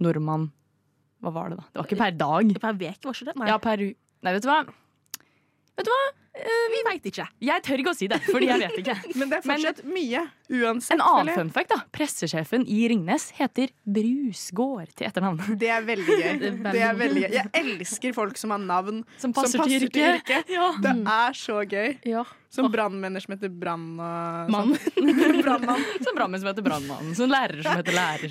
[0.00, 0.48] nordmann.
[1.20, 1.66] Hva var det, da?
[1.68, 2.54] Det var ikke per dag.
[2.62, 3.36] Per uke, var ikke det?
[3.42, 3.90] Nei, Ja, per u...
[4.24, 4.58] Nei, vet du hva?
[5.76, 6.04] Vet du hva?
[6.34, 7.24] vi veit ikke.
[7.46, 8.94] Jeg tør ikke å si det, fordi jeg vet ikke.
[9.20, 10.22] Men det er Men- fortsatt mye.
[10.50, 10.92] Uansett.
[10.96, 11.76] En annen fun fact, da.
[11.94, 15.38] Pressesjefen i Ringnes heter Brusgård til etternavn.
[15.62, 16.24] Det er veldig gøy.
[16.42, 17.36] Det er veldig Det er veldig gøy.
[17.38, 20.50] Jeg elsker folk som har navn Som passer, til yrket.
[20.58, 20.72] Ja.
[20.82, 21.94] Det er så gøy.
[22.10, 22.26] Ja.
[22.52, 24.74] Som brannmenner som heter Brann Mann.
[24.74, 25.14] sånn.
[25.38, 25.86] Brannmann.
[26.02, 27.14] Som brannmenn som heter brannmann.
[27.18, 28.30] Som lærer som heter lærer.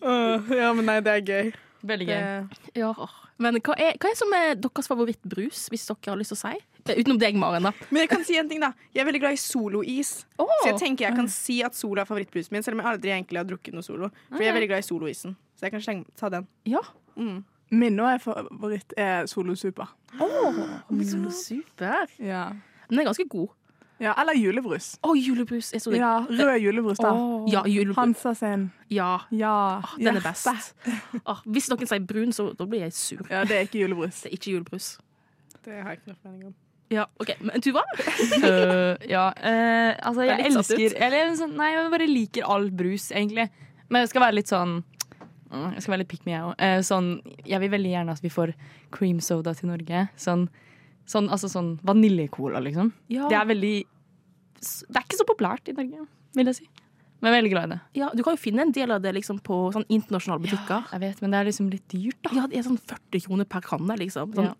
[0.00, 1.52] Åh, Ja, men nei, det er gøy.
[1.86, 2.80] Veldig Det, gøy.
[2.80, 2.92] ja.
[3.38, 6.40] Men hva er, hva er som er deres favorittbrus, hvis dere har lyst til å
[6.40, 6.58] si?
[6.88, 7.62] Eh, Utenom deg, Maren.
[7.68, 7.72] da.
[7.90, 8.72] men jeg kan si en ting, da.
[8.94, 10.24] Jeg er veldig glad i solois.
[10.38, 13.10] Så jeg tenker jeg kan si at Solo er favorittbrusen min, selv om jeg aldri
[13.14, 14.10] egentlig har drukket noe Solo.
[14.32, 15.36] For jeg er veldig glad i soloisen.
[15.54, 16.48] Så jeg kan slenge, ta den.
[16.66, 16.80] Ja.
[17.16, 17.44] Mm.
[17.70, 19.86] Min også er favoritt er Solo Super.
[20.18, 22.06] Så super.
[22.18, 22.48] Ja.
[22.88, 23.48] Den er ganske god.
[24.00, 24.92] Ja eller julebrus.
[25.02, 26.02] Å, julebrus er så digg.
[26.02, 27.10] Ja, Rød julebrus, da.
[27.50, 27.96] Ja, julebrus.
[27.98, 28.68] Hansa sin.
[28.94, 29.54] Ja, Ja.
[29.82, 30.48] ah, den er best.
[31.24, 33.26] Ah, hvis noen sier brun, så da blir jeg sur.
[33.30, 34.22] Ja, det er ikke julebrus.
[34.22, 34.88] Det er ikke julebrus.
[35.64, 36.54] Det har jeg ikke noe mening om.
[36.88, 37.82] Ja, ok, Men Tuva?
[38.48, 43.48] uh, ja, Uh, altså jeg elsker eller, sånn, Nei, jeg bare liker all brus, egentlig.
[43.90, 44.78] Men jeg skal være litt sånn
[45.50, 46.54] mm, Jeg skal være litt pick me, jeg òg.
[46.62, 47.10] Uh, sånn,
[47.44, 48.54] jeg vil veldig gjerne at vi får
[48.94, 50.06] cream soda til Norge.
[50.16, 50.46] Sånn,
[51.08, 52.92] sånn, altså sånn vaniljecola, liksom.
[53.08, 53.28] Ja.
[53.30, 53.76] Det er veldig
[54.58, 56.04] Det er ikke så populært i Norge,
[56.36, 56.68] vil jeg si.
[57.20, 57.80] Men jeg er veldig glad i det.
[57.98, 60.84] ja, Du kan jo finne en del av det liksom, på sånn internasjonale butikker.
[60.92, 62.30] Jeg vet, Men det er liksom litt dyrt, da.
[62.34, 64.34] Ja, det er sånn 40 kroner per kanne, liksom.
[64.34, 64.54] Sånn Ja.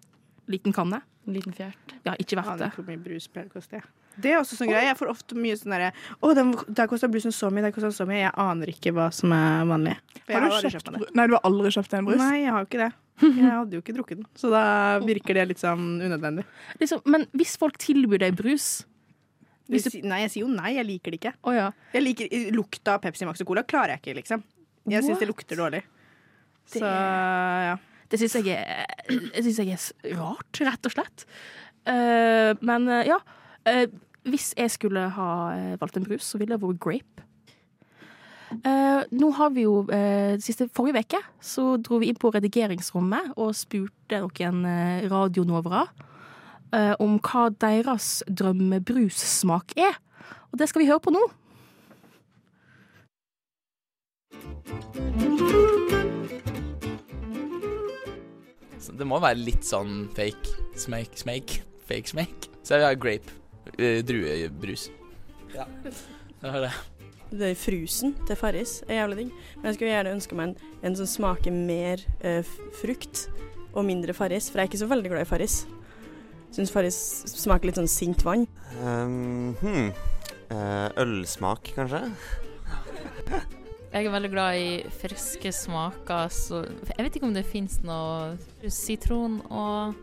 [0.49, 1.03] Liten kanne.
[1.27, 1.93] En liten fjert.
[2.07, 2.69] Ja, ikke verdt Aner det.
[2.73, 3.83] ikke hvor mye brus pleier å koste.
[4.19, 4.89] Det er også sånn greie.
[4.89, 7.89] Jeg får ofte mye sånn derre Å, den- der kosta brusen så mye, der kosta
[7.91, 8.25] den så mye.
[8.25, 9.97] Jeg aner ikke hva som er vanlig.
[10.25, 11.05] For jeg Har du aldri kjøpt den?
[11.15, 12.19] Nei, du har aldri kjøpt en brus?
[12.19, 12.93] Nei, jeg har jo ikke det.
[13.19, 14.63] Jeg hadde jo ikke drukket den, så da
[15.03, 16.45] virker det litt sånn unødvendig.
[16.79, 18.85] Liksom, men hvis folk tilbyr deg brus
[19.69, 19.75] Du,
[20.07, 21.33] nei, jeg sier jo nei, jeg liker det ikke.
[21.45, 21.67] Oh, ja.
[21.93, 24.45] Jeg liker Lukta av Pepsi Max og Cola klarer jeg ikke, liksom.
[24.89, 25.83] Jeg syns det lukter dårlig.
[26.73, 27.75] Det- Så ja.
[28.09, 28.87] Det syns jeg, er-
[29.45, 31.27] jeg er rart, rett og slett.
[31.87, 33.19] Uh, men uh, ja.
[33.67, 33.87] eh,
[34.33, 37.25] hvis jeg skulle ha eh, valgt en brus, så ville det vært grape.
[38.49, 43.35] Uh, nå har vi jo uh, siste Forrige uke så dro vi inn på redigeringsrommet
[43.37, 45.83] og spurte noen uh, radionovere
[46.73, 50.01] uh, om hva deres drømmebrussmak er.
[50.49, 51.27] Og det skal vi høre på nå.
[58.99, 62.49] Det må være litt sånn fake smake, smake, fake smake.
[62.63, 63.37] Så jeg vil ha grape,
[63.77, 64.89] druebrus.
[65.55, 66.73] Ja, det er det.
[67.29, 70.71] Det er frusen til Farris er jævlig digg, men jeg skulle gjerne ønske meg en,
[70.89, 73.27] en som smaker mer eh, frukt
[73.75, 75.59] og mindre Farris, for jeg er ikke så veldig glad i Farris.
[76.57, 76.97] Syns Farris
[77.29, 78.47] smaker litt sånn sint vann.
[78.81, 79.91] Um, hmm.
[80.55, 82.07] uh, ølsmak, kanskje?
[83.93, 88.71] Jeg er veldig glad i friske smaker, så Jeg vet ikke om det fins noe
[88.73, 89.97] sitron og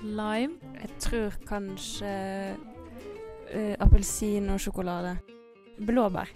[0.00, 0.56] lime.
[0.80, 2.14] Jeg tror kanskje
[3.54, 5.16] eh, appelsin og sjokolade.
[5.78, 6.30] Blåbær.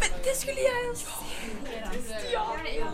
[0.00, 1.08] Men det skulle jeg jo si!
[1.70, 2.90] Ja.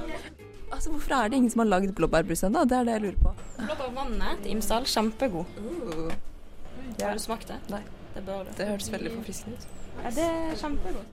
[0.73, 2.65] Altså, Hvorfor er det ingen som har lagd blåbærbrus ennå?
[2.69, 3.35] Det er det jeg lurer på.
[3.63, 5.45] Blåbærvannet til Imsdal, kjempegod.
[7.01, 7.59] Har du smakt det?
[7.71, 7.83] Nei.
[8.17, 8.53] Det bør du.
[8.57, 9.67] Det hørtes veldig forfriskende ut.
[10.03, 11.13] Ja, det er kjempegodt.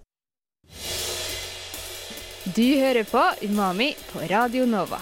[2.56, 5.00] Du hører på Umami på Radio Nova.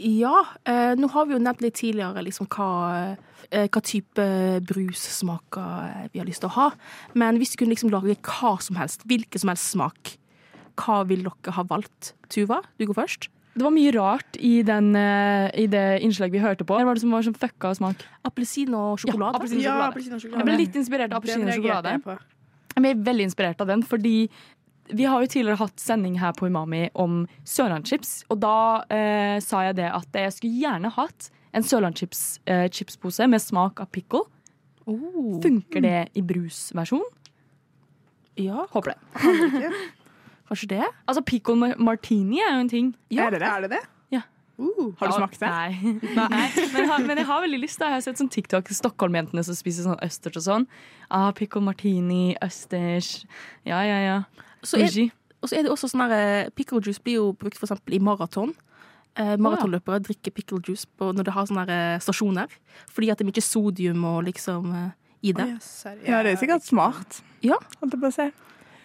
[0.00, 3.16] Ja, eh, nå har vi jo nevnt litt tidligere liksom hva, eh,
[3.48, 4.26] hva type
[4.68, 6.68] brussmaker vi har lyst til å ha.
[7.18, 10.16] Men hvis du kunne liksom lage hva som helst, hvilken som helst smak,
[10.80, 12.14] hva vil dere ha valgt?
[12.30, 13.30] Tuva, du går først.
[13.50, 16.76] Det var mye rart i, den, eh, i det innslaget vi hørte på.
[16.78, 18.04] Hva var det som var sånn fucka smak?
[18.24, 19.34] Appelsin og sjokolade.
[19.34, 19.90] Ja, appelsin og Ja,
[20.22, 20.38] sjokolade.
[20.38, 21.96] Jeg ble litt inspirert av appelsin og sjokolade.
[22.70, 24.14] Jeg ble veldig inspirert av den, fordi
[24.90, 29.66] vi har jo tidligere hatt sending her på Umami om Sørlandschips, og da eh, sa
[29.68, 34.26] jeg det at jeg skulle gjerne hatt en Sørlandschips-chipspose med smak av pickle.
[34.86, 35.40] Oh.
[35.42, 37.06] Funker det i brusversjon?
[38.40, 39.70] Ja, Håper det.
[40.50, 40.84] kanskje det?
[41.06, 42.92] Altså, pickle martini er jo en ting.
[43.10, 43.48] Ja, er det det?
[43.48, 43.82] Er det det?
[44.10, 44.22] Ja.
[44.58, 45.48] Uh, Har du smakt det?
[45.50, 45.94] Nei.
[46.14, 46.46] nei.
[46.72, 47.78] Men, jeg har, men jeg har veldig lyst.
[47.80, 50.66] da Jeg har sett sånn TikTok Stockholm-jentene som spiser sånn østers og sånn.
[51.08, 53.24] Ah, pickle martini, østers.
[53.68, 54.18] Ja, ja, ja.
[54.62, 55.10] Så er,
[55.40, 57.96] og så er det også sånn her eh, Pickle juice blir jo brukt for eksempel
[57.96, 58.52] i maraton.
[59.18, 62.52] Eh, Maratonløpere drikker pickle juice på, når det har sånne eh, stasjoner.
[62.92, 64.92] Fordi at det er mye sodium og liksom eh,
[65.22, 65.48] i det.
[65.48, 65.72] Oh, yes,
[66.06, 67.20] Ja, det er sikkert smart.
[67.44, 67.58] Ja.
[67.80, 68.30] Holdt jeg på å si.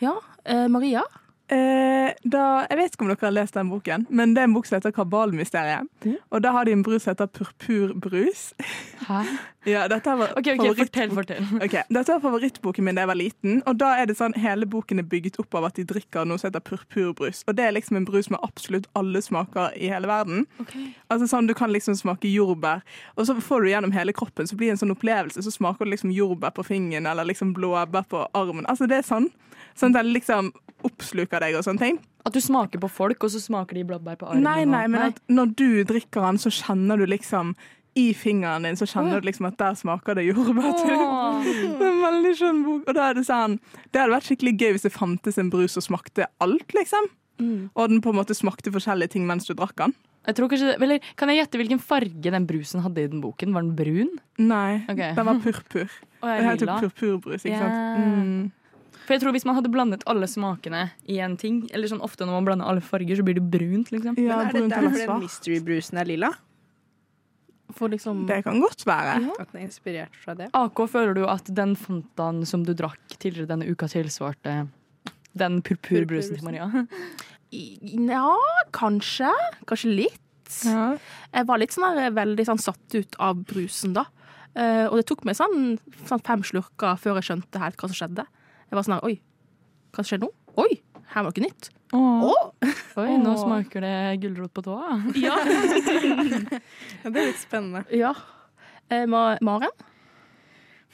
[0.03, 1.05] Ja, eh, Maria?
[1.45, 4.55] Eh, da, jeg vet ikke om dere har lest den boken, men det er en
[4.55, 5.85] bok som heter Kabalmysteriet.
[6.01, 6.15] Mm.
[6.33, 8.47] Og da har de en brus som heter Purpurbrus.
[9.65, 11.47] Ja, dette var okay, okay, fortell, fortell.
[11.63, 13.62] Okay, Dette var favorittboken min da jeg var liten.
[13.65, 16.41] Og da er det sånn, Hele boken er bygget opp av at de drikker noe
[16.41, 17.43] som heter purpurbrus.
[17.49, 20.45] Og det er liksom en brus med absolutt alle smaker i hele verden.
[21.10, 22.84] Altså sånn, Du kan liksom smake jordbær,
[23.15, 25.43] og så får du gjennom hele kroppen, så blir det en sånn opplevelse.
[25.45, 28.65] Så smaker du liksom jordbær på fingeren eller liksom blåbær på armen.
[28.65, 29.32] Altså Det er sånn.
[29.75, 30.51] Sånn at den liksom
[30.86, 31.97] oppsluker deg og sånne ting.
[32.25, 34.45] At du smaker på folk, og så smaker de blåbær på armen.
[34.45, 37.54] Nei, nei, men at når du drikker den, så kjenner du liksom
[37.95, 40.73] i fingeren din så kjenner du liksom at der smaker det jordbær.
[40.81, 40.95] til.
[41.79, 42.81] Det er veldig skjønn bok.
[42.89, 43.55] Og da er det sånn
[43.91, 47.08] Det hadde vært skikkelig gøy hvis det fantes en brus som smakte alt, liksom.
[47.39, 47.69] Mm.
[47.73, 49.95] Og den på en måte smakte forskjellige ting mens du drakk den.
[50.25, 53.53] Jeg tror kanskje, eller, kan jeg gjette hvilken farge den brusen hadde i den boken?
[53.53, 54.13] Var den brun?
[54.41, 55.13] Nei, okay.
[55.13, 55.89] den var purpur.
[56.25, 57.65] Jeg Det heter purpurbrus, ikke yeah.
[57.69, 57.99] sant.
[58.01, 58.45] Mm.
[59.05, 62.25] For jeg tror Hvis man hadde blandet alle smakene i en ting, eller sånn ofte
[62.25, 63.91] når man blander alle farger, så blir det brunt.
[63.93, 64.17] liksom.
[64.17, 66.31] Ja, Men er det derfor den mystery-brusen er lilla?
[67.75, 69.17] For liksom Det kan godt være.
[69.35, 70.49] At den er inspirert fra det?
[70.55, 74.61] AK, føler du at den Fantaen som du drakk tidligere denne uka, tilsvarte
[75.35, 76.69] den purpurbrusen til Maria?
[77.55, 78.33] Ja,
[78.75, 79.29] kanskje.
[79.69, 80.55] Kanskje litt.
[80.65, 80.97] Ja.
[81.31, 84.03] Jeg var litt sånn her, veldig sånn satt ut av brusen da.
[84.55, 85.77] Uh, og det tok meg sånn,
[86.09, 88.25] sånn fem slurker før jeg skjønte helt hva som skjedde.
[88.65, 89.15] Jeg var sånn her, oi,
[89.95, 90.29] hva skjer nå?
[90.59, 90.71] Oi,
[91.13, 91.71] her var det ikke nytt.
[91.95, 92.69] Åh!
[93.01, 94.99] Oi, nå smaker det gulrot på tåa.
[95.25, 95.36] Ja.
[95.41, 97.86] Ja, det er litt spennende.
[97.95, 98.13] ja.
[98.93, 99.71] Eh, Ma Maren?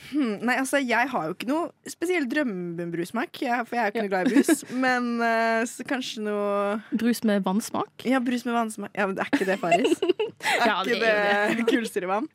[0.09, 3.35] Hmm, nei, altså, jeg har jo ikke noe spesiell drømmebrussmak,
[3.67, 4.63] for jeg er jo ikke noe glad i brus.
[4.85, 8.07] Men uh, så kanskje noe Brus med vannsmak?
[8.09, 8.95] Ja, brus med vannsmak.
[8.97, 9.99] Ja, men er ikke det Farris?
[10.41, 12.25] Er Ja, det ikke er det kullsyrevann?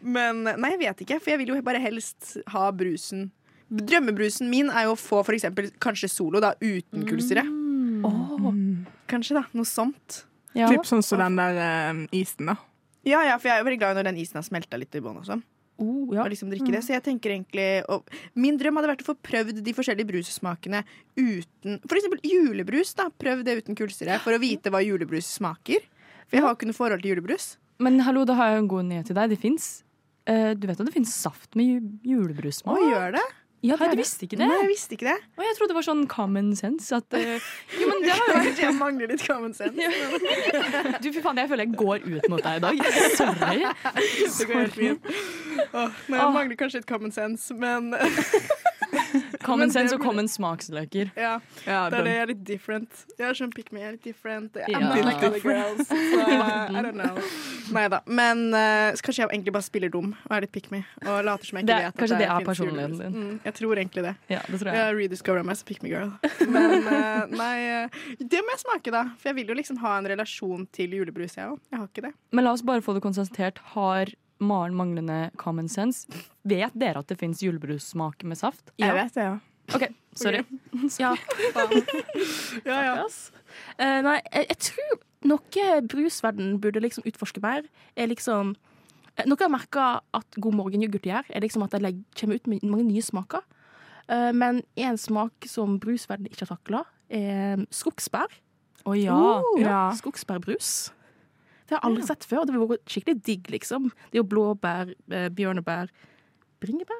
[0.00, 3.26] Men nei, jeg vet ikke, for jeg vil jo bare helst ha brusen
[3.68, 7.44] Drømmebrusen min er jo å få for eksempel kanskje Solo da, uten kullsyre.
[9.10, 9.44] Kanskje, da.
[9.52, 10.24] Noe sånt.
[10.54, 12.56] Typ sånn som den der eh, isen, da.
[13.06, 15.00] Ja, ja, for jeg er jo veldig glad når den isen har smelta litt i
[15.00, 15.32] bånn også.
[15.36, 15.44] sånn.
[15.80, 16.82] Oh, Og liksom drikke det.
[16.84, 18.04] Så jeg tenker egentlig og
[18.36, 20.82] Min drøm hadde vært å få prøvd de forskjellige brussmakene
[21.16, 22.92] uten For eksempel julebrus.
[22.98, 25.80] da Prøv det uten kullsyre for å vite hva julebrus smaker.
[26.28, 27.54] For jeg har ikke noe forhold til julebrus.
[27.80, 29.32] Men hallo, da har jeg en god nyhet til deg.
[29.32, 29.70] Det fins
[30.28, 31.78] Du vet at det fins saft med ju
[32.12, 32.76] julebrussmak?
[32.76, 33.24] Å, gjør det?
[33.62, 34.46] Ja, Hæ, du visste ikke det?
[34.48, 35.16] Nei, jeg visste ikke det.
[35.36, 36.96] Og jeg trodde det var sånn common sense.
[36.96, 39.90] At, uh, jo, men det har jo vært Jeg mangler litt common sense.
[41.04, 42.80] Du, fy faen, jeg føler jeg går ut mot deg i dag.
[43.18, 43.68] Sorry.
[44.38, 45.12] Det går helt fint.
[45.76, 47.92] Oh, men jeg mangler kanskje litt common sense, men
[49.50, 51.10] Common Men det sense og common smaksløker.
[51.18, 51.32] Ja,
[51.66, 53.04] Ja, det er det jeg er litt different.
[53.18, 54.54] Jeg er sånn pick me, jeg er litt different.
[54.54, 54.78] I'm Ja.
[54.78, 55.88] not like other girls.
[55.88, 57.18] Så I don't know.
[57.74, 58.00] Nei da.
[58.06, 60.84] Men uh, kanskje jeg egentlig bare spiller dum og er litt pick me.
[61.04, 63.12] Og later som jeg ikke Det- vet at kanskje det er finnes personligheten din.
[63.20, 64.14] Mm, jeg tror egentlig det.
[64.30, 64.80] Ja, det tror jeg.
[64.80, 66.12] Jeg rediscovered meg som pick me girl.
[66.48, 67.88] Men uh, nei, eh,
[68.22, 69.04] det må jeg smake, da.
[69.18, 71.58] For jeg vil jo liksom ha en relasjon til julebrus, jeg òg.
[71.70, 72.12] Jeg har ikke det.
[72.32, 73.58] Men la oss bare få det konstatert.
[73.74, 74.06] Har
[74.40, 76.08] Maren manglende common sense?
[76.48, 78.72] Vet dere at det fins julebrussmak med saft?
[78.80, 79.38] Jeg vet det, ja.
[79.74, 80.42] OK, sorry.
[81.02, 81.14] Ja.
[82.64, 82.94] Ja, ja.
[83.78, 84.98] Uh, nei, jeg, jeg tror
[85.30, 88.54] noe brusverden burde liksom utforske mer, er liksom
[89.16, 92.48] eh, Noe jeg har merka at God morgen-yoghurt gjør, er liksom at de kommer ut
[92.48, 93.44] med mange nye smaker.
[94.10, 98.32] Uh, men en smak som brusverden ikke har takla, er skogsbær.
[98.80, 98.94] Å.
[98.94, 99.18] Oh, ja.
[99.60, 99.82] Ja.
[99.98, 100.90] Skogsbærbrus.
[101.70, 102.42] Det har jeg aldri sett før.
[102.48, 103.84] Det har vært skikkelig digg, liksom.
[104.10, 105.92] Det er jo blåbær, eh, bjørnebær,
[106.60, 106.98] bringebær.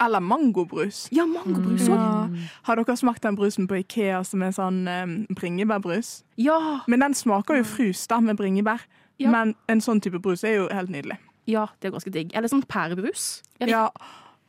[0.00, 1.08] Eller mangobrus.
[1.12, 1.98] Ja, mangobrus òg.
[1.98, 2.48] Ja.
[2.68, 6.22] Har dere smakt den brusen på Ikea som er sånn um, bringebærbrus?
[6.38, 6.80] Ja.
[6.86, 8.80] Men den smaker jo frus da, med bringebær.
[9.18, 9.32] Ja.
[9.34, 11.18] Men en sånn type brus er jo helt nydelig.
[11.48, 12.30] ja, det er ganske digg.
[12.36, 13.42] Eller sånn pærebrus.
[13.60, 13.88] Ja.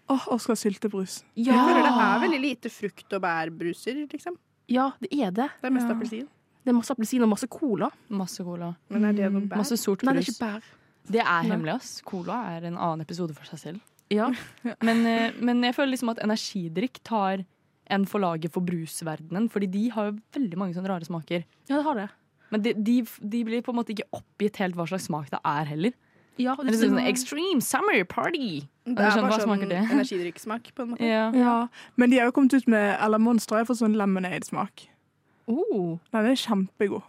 [0.10, 1.24] Åh, Oskar syltebrus.
[1.38, 4.38] Jeg føler det er veldig lite frukt- og bærbruser, liksom.
[4.70, 5.50] Ja, det er det.
[5.62, 5.94] Det er mest Ja.
[5.96, 6.28] appelsin.
[6.70, 7.88] Det er masse appelsin og masse cola.
[8.14, 8.68] Masse cola.
[8.94, 9.58] Men er det noe bær?
[9.64, 10.68] Masse sort Nei, det er ikke bær.
[11.10, 11.94] Det er hemmelig, ass.
[12.06, 13.80] Cola er en annen episode for seg selv.
[14.14, 14.28] Ja.
[14.86, 17.42] Men, eh, men jeg føler liksom at energidrikk tar
[17.90, 21.42] en for laget for brusverdenen, fordi de har jo veldig mange sånne rare smaker.
[21.70, 22.08] ja, det har det.
[22.54, 22.96] Men de, de,
[23.34, 25.98] de blir på en måte ikke oppgitt helt hva slags smak det er heller.
[26.40, 28.62] Ja, Det er sånn Extreme summer party!
[28.86, 29.82] Det Er er bare sånn smaker det?
[29.98, 31.06] energidrikksmak, på en måte.
[31.10, 31.26] Ja.
[31.34, 31.58] Ja.
[31.98, 34.86] Men de har jo kommet ut med Eller Monster har fått sånn lemonade-smak.
[35.50, 37.02] Oh, Den er kjempegod.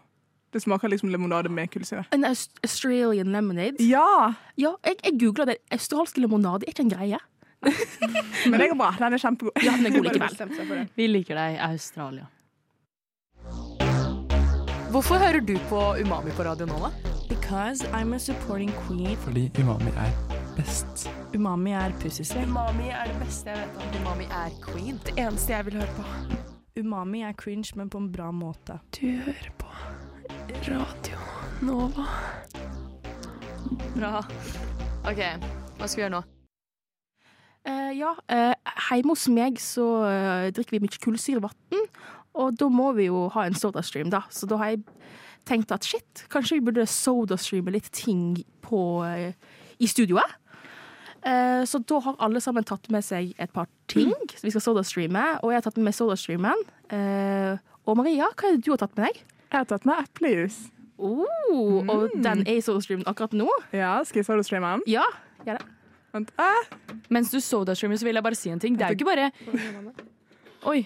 [0.51, 2.05] Det smaker liksom limonade med kullsyre.
[2.13, 3.77] en Australian lemonade.
[3.85, 4.33] Ja!
[4.59, 5.57] Ja, jeg, jeg googla det.
[5.71, 7.19] Australsk limonade er ikke en greie.
[8.51, 8.89] Men det går bra.
[8.99, 9.53] Den er kjempegod.
[9.63, 10.89] Ja, den er god likevel.
[10.97, 12.27] Vi liker deg, Australia.
[14.91, 16.91] Hvorfor hører du på Umami på Radio nå, da?
[17.29, 19.17] Because I'm a supporting queen.
[19.23, 20.11] Fordi umami er
[20.57, 21.07] best.
[21.35, 22.49] Umami er pussysving.
[22.51, 24.01] Umami er det beste jeg vet om.
[24.03, 24.99] Umami er queen.
[25.07, 26.50] Det eneste jeg vil høre på.
[26.79, 28.79] Umami er cringe, men på en bra måte.
[28.95, 29.67] Du hører på
[30.69, 31.19] Radio
[31.67, 32.05] Nova.
[33.97, 34.21] Bra.
[35.11, 36.21] OK, hva skal vi gjøre nå?
[37.67, 38.55] Uh, ja, uh,
[38.87, 41.83] hjemme hos meg så uh, drikker vi mye kullsyrevann,
[42.39, 44.23] og da må vi jo ha en sodastream, da.
[44.31, 44.85] Så da har jeg
[45.51, 49.03] tenkt at shit, kanskje vi burde sodastreame litt ting på,
[49.81, 50.39] i studioet.
[51.27, 54.63] Eh, så da har alle sammen tatt med seg et par ting som vi skal
[54.65, 56.63] sodastreame, og jeg har tatt med meg sodastreamen.
[56.93, 59.21] Eh, og Maria, hva er det du har tatt med deg?
[59.51, 60.61] Jeg har tatt med eplejus.
[61.01, 63.49] Oh, Og den er i sodastreamen akkurat nå?
[63.73, 64.87] Ja, skal jeg sodastreame den?
[64.99, 65.05] Ja,
[65.47, 65.69] gjør det.
[66.13, 66.33] Vent.
[66.43, 66.65] Ah,
[67.09, 68.75] Mens du sodastreamer, så vil jeg bare si en ting.
[68.77, 69.31] Det er jo ikke bare
[70.69, 70.83] Oi.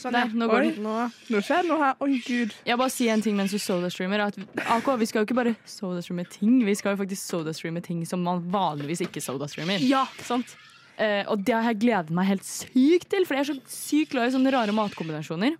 [0.00, 0.32] Sånn, Der, ja.
[0.32, 0.70] nå går Oi.
[0.70, 0.82] det.
[0.84, 0.94] Nå
[1.34, 1.94] nå skjer det noe her.
[2.04, 2.54] Oi, gud.
[2.64, 4.22] Jeg bare sier en ting mens du sodastreamer.
[4.30, 4.38] At
[4.78, 8.22] AK, vi skal jo ikke bare sodastreame ting, vi skal jo faktisk sodastreame ting som
[8.24, 9.82] man vanligvis ikke sodastreamer.
[9.84, 10.54] Ja, sant.
[11.00, 14.12] Eh, og det har jeg gledet meg helt sykt til, for jeg er så sykt
[14.14, 15.56] glad i sånne rare matkombinasjoner.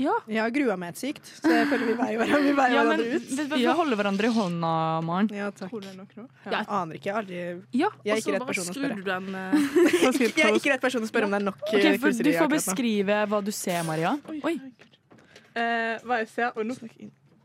[0.00, 0.12] Ja.
[0.28, 2.82] Jeg har grua meg et sykt, så jeg føler vi veier hverandre, vi veier Ja,
[2.84, 3.28] men hverandre ut.
[3.36, 4.72] vi vi får holde hverandre i hånda,
[5.06, 5.30] Maren.
[5.34, 5.70] Ja, takk.
[5.72, 6.26] Tror det nok nå.
[6.44, 7.08] Jeg aner ikke.
[7.08, 7.40] Jeg, aldri...
[7.76, 9.04] Ja, jeg er ikke rett person å spørre.
[9.06, 9.54] den eh,
[10.26, 12.52] Jeg er ikke rett person å spørre om det er nok okay, eh, Du får
[12.56, 14.16] beskrive hva du ser, Maria.
[14.42, 14.58] Oi.
[15.56, 16.76] Eh, hva jeg ser Oi, nå,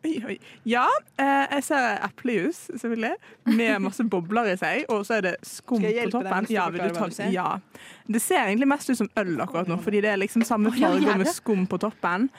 [0.05, 0.35] oi, oi.
[0.67, 0.85] Ja,
[1.19, 3.13] eh, jeg ser eplejus, selvfølgelig,
[3.45, 6.49] med masse bobler i seg, og så er det skum på toppen.
[6.51, 6.67] Ja,
[7.31, 7.47] ja.
[8.11, 11.17] Det ser egentlig mest ut som øl akkurat nå, fordi det er liksom samme farge
[11.17, 12.29] med skum på toppen.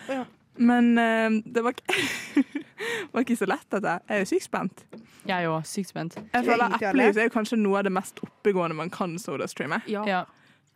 [0.57, 2.45] Men eh, det var ikke,
[3.13, 3.97] var ikke så lett, dette.
[4.09, 4.85] Jeg er jo sykt spent.
[5.29, 6.19] Jeg jo sykt spent.
[6.19, 6.77] Jeg føler.
[6.83, 9.81] Eplejus er jo kanskje noe av det mest oppegående man kan sodastreame.
[9.89, 10.25] Ja.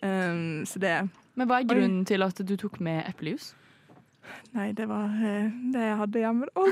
[0.03, 3.55] Um, så det Men hva er grunnen til at du tok med eplejus?
[4.56, 6.46] Nei, det var eh, det jeg hadde hjemme.
[6.48, 6.62] da.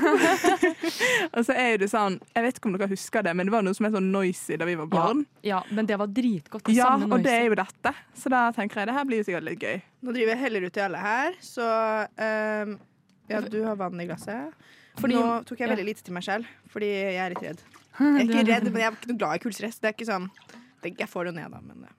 [1.35, 3.65] og så er det sånn Jeg vet ikke om dere husker det, men det var
[3.65, 5.25] noe som het sånn noisy da vi var barn.
[5.45, 6.65] Ja, men det var dritgodt.
[6.65, 7.93] Det Ja, og og det er jo dette.
[8.17, 9.81] Så da tenker jeg det her blir jo sikkert litt gøy.
[10.05, 11.69] Nå driver jeg heller ut i alle her, så
[12.17, 12.77] um,
[13.29, 14.53] Ja, du har vann i glasset.
[14.99, 15.73] Fordi- Nå tok jeg ja.
[15.75, 17.61] veldig lite til meg selv, fordi jeg er litt redd.
[17.99, 19.79] Jeg er ikke redd, men jeg er ikke noe glad i kullstress.
[19.79, 20.29] Det er ikke sånn
[20.85, 21.93] Jeg får det ned, da, men det,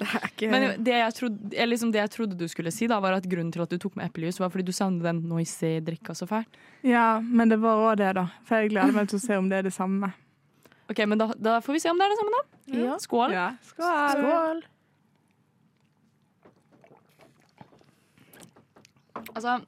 [0.00, 2.88] det er ikke Men det jeg, trodde, eller liksom det jeg trodde du skulle si,
[2.90, 5.20] da, var at grunnen til at du tok med eplejus, var fordi du savnet den
[5.28, 6.58] noisy drikka så fælt.
[6.86, 8.26] Ja, men det var òg det, da.
[8.48, 10.12] For jeg gleder meg til å se om det er det samme.
[10.90, 12.42] Ok, men da, da får vi se om det er det samme, da.
[12.82, 12.96] Ja.
[13.04, 13.36] Skål.
[13.36, 13.48] Ja.
[13.68, 14.16] Skål.
[14.16, 14.62] Skål.
[19.32, 19.58] Altså,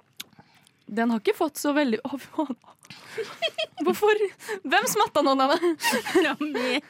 [0.87, 2.01] den har ikke fått så veldig.
[3.85, 4.25] Hvorfor?
[4.65, 5.55] Hvem smatta noen av
[6.25, 6.85] Ja, meg.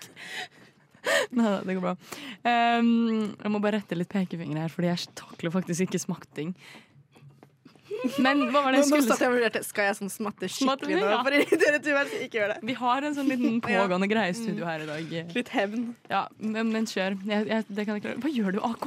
[1.36, 1.94] Nei da, det går bra.
[2.46, 6.54] Um, jeg må bare rette litt pekefingre her, fordi jeg takler faktisk ikke smakting.
[8.20, 9.24] Men hva var det jeg skulle si?
[9.24, 11.12] jeg Skal jeg sånn smatte skikkelig nå?
[11.24, 12.56] For irritere Tuvel, ikke gjør det.
[12.68, 14.40] Vi har en sånn liten pågående greie i Mm.
[14.42, 15.14] studio her i dag.
[15.38, 15.86] Litt hevn.
[16.10, 17.16] Ja, men, men kjør.
[17.24, 18.20] Jeg, jeg, det kan jeg klare.
[18.20, 18.84] Hva gjør du, AK?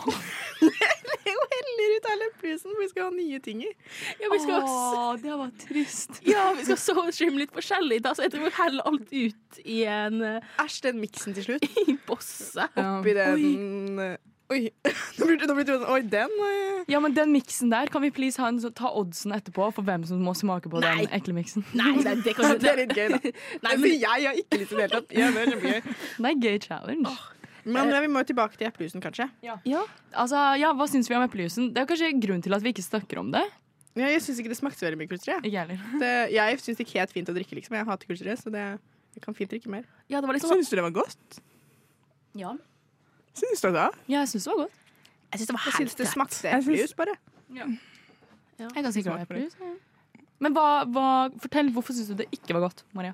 [1.33, 3.71] Jo heller ut alle plusen, for vi skal ha nye ting i.
[4.21, 6.21] Ja, vi skal Åh, det var trist.
[6.33, 8.01] Ja, vi skal så skymme litt forskjellig.
[8.05, 10.23] Da, så jeg tror vi heller alt ut i en
[10.63, 11.69] Æsj, den miksen til slutt.
[11.87, 12.69] I bosse.
[12.77, 14.69] Oppi den eh, Oi.
[15.19, 16.83] Nå blir nå blir det sånn Oi, den eh.
[16.87, 19.87] Ja, men den miksen der, kan vi please ha en, så, ta oddsen etterpå for
[19.87, 20.93] hvem som må smake på Nei.
[21.03, 21.65] den ekle miksen?
[21.75, 23.33] Nei, nei, det kan Det er litt gøy, da.
[23.65, 25.17] Nei, men, jeg har ikke lyst til det hele tatt.
[25.17, 25.97] Ja, det er kjempegøy.
[26.23, 27.17] Det gøy challenge.
[27.67, 29.27] Men eh, vi må jo tilbake til eplejusen, kanskje.
[29.43, 29.57] Ja.
[30.13, 31.71] Altså, ja, Hva syns vi om eplejusen?
[31.75, 33.43] Det er kanskje grunnen til at vi ikke snakker om det.
[33.97, 35.39] Ja, jeg syns ikke det smakte så veldig mye kullsyre.
[35.49, 35.79] Jeg.
[35.99, 37.75] Det, jeg syns det gikk helt fint å drikke, liksom.
[37.79, 38.65] Jeg hater kullsyre, så det,
[39.17, 39.85] jeg kan fint drikke mer.
[40.07, 41.39] ja, det var liksom Syns du det var godt?
[42.37, 42.53] Ja,
[43.37, 43.89] Syns dere?
[44.09, 44.77] jeg syns det var godt.
[45.31, 46.13] Jeg syns det var Jeg helt syns det greit.
[46.13, 47.15] smakte Jeg syns- eplejus, bare.
[48.57, 49.55] Jeg er ganske glad i eplejus.
[50.39, 51.05] Men hva, hva,
[51.41, 53.13] fortell, hvorfor syns du det ikke var godt, Maria?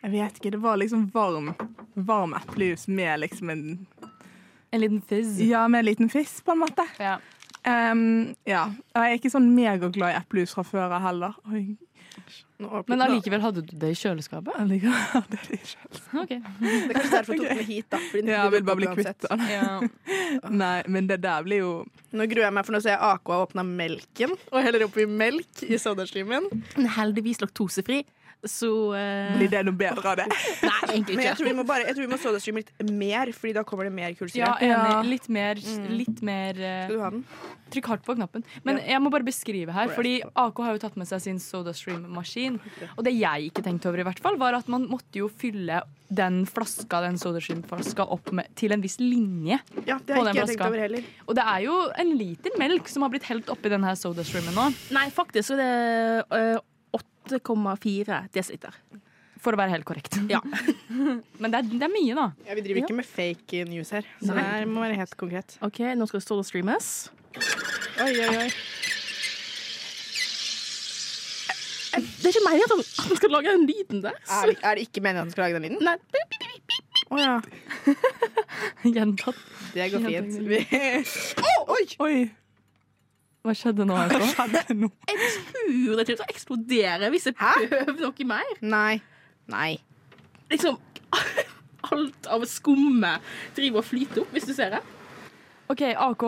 [0.00, 0.52] Jeg vet ikke.
[0.54, 1.52] Det var liksom varm
[1.94, 3.64] Varm eplejus med liksom en
[4.70, 5.40] En liten fizz?
[5.40, 6.84] Ja, med en liten fizz, på en måte.
[6.98, 7.18] Ja.
[7.66, 8.68] Um, ja.
[8.94, 11.34] Jeg er ikke sånn megaglad i eplejus fra før av heller.
[11.50, 11.64] Oi.
[12.86, 14.52] Men allikevel hadde du det i kjøleskapet?
[14.58, 16.22] Jeg liker det i kjøleskapet.
[16.22, 16.38] Okay.
[16.38, 16.60] Ok.
[16.60, 18.00] Det er kanskje derfor jeg tok den hit, da.
[18.10, 19.44] fordi Ja, jeg vil bare bli kvitt den.
[19.50, 19.70] Ja.
[20.62, 21.72] Nei, men det der blir jo
[22.10, 25.04] Nå gruer jeg meg, for nå ser jeg AK har åpna melken og heller oppi
[25.06, 26.48] melk i sodaslimen.
[26.96, 28.00] Heldigvis laktosefri,
[28.46, 29.36] så uh...
[29.36, 30.26] Blir det noe bedre av det?
[30.68, 31.38] Nei, egentlig Men jeg ikke.
[31.40, 33.94] tror vi må, bare, jeg tror vi må sodastreame litt mer, Fordi da kommer det
[33.96, 34.40] mer kullsyre.
[34.42, 34.80] Ja, Ja.
[35.00, 35.10] enig.
[35.10, 36.68] Litt mer, litt mer uh...
[36.86, 37.24] Skal du ha den?
[37.70, 38.42] Trykk hardt på knappen.
[38.66, 42.58] Men jeg må bare beskrive her, fordi AK har jo tatt med seg sin SodaStream-maskin.
[42.96, 45.78] Og det jeg ikke tenkte over, i hvert fall, var at man måtte jo fylle
[46.10, 49.60] den flaska, den SodaStream-flaska opp med, til en viss linje.
[49.86, 51.06] Ja, det har jeg ikke jeg tenkt over heller.
[51.28, 54.66] Og det er jo en liter melk som har blitt helt oppi denne SodaStreamen nå.
[54.96, 55.70] Nei, faktisk så det
[56.34, 56.58] eh,
[57.38, 58.66] 8,4 dl.
[59.40, 60.18] For å være helt korrekt.
[60.28, 60.42] Ja.
[61.40, 62.26] Men det er, det er mye, da.
[62.48, 65.56] Ja, vi driver ikke med fake news her, så det her må være helt konkret.
[65.64, 66.90] OK, nå skal det stå og streames.
[68.00, 68.50] Oi, oi, oi.
[72.20, 74.18] Det er ikke meningen at han, han skal lage den lyden der.
[74.30, 75.88] Er det, er det ikke meningen at han skal lage den lyden?
[75.88, 75.96] Nei.
[77.10, 77.32] Å ja.
[78.94, 79.40] Gjentatt.
[79.74, 80.36] Det går fint.
[81.42, 81.82] oh, oi!
[82.06, 82.14] Oi.
[83.40, 83.96] Hva skjedde nå?
[83.96, 84.90] Hva skjedde nå?
[85.08, 88.50] Jeg tror det kommer til å eksplodere hvis jeg prøver noe mer.
[88.60, 89.00] Nei.
[89.50, 89.70] Nei.
[90.52, 90.76] Liksom
[91.90, 93.24] Alt av skummet
[93.56, 94.80] driver og flyter opp, hvis du ser det.
[95.72, 96.24] OK, AK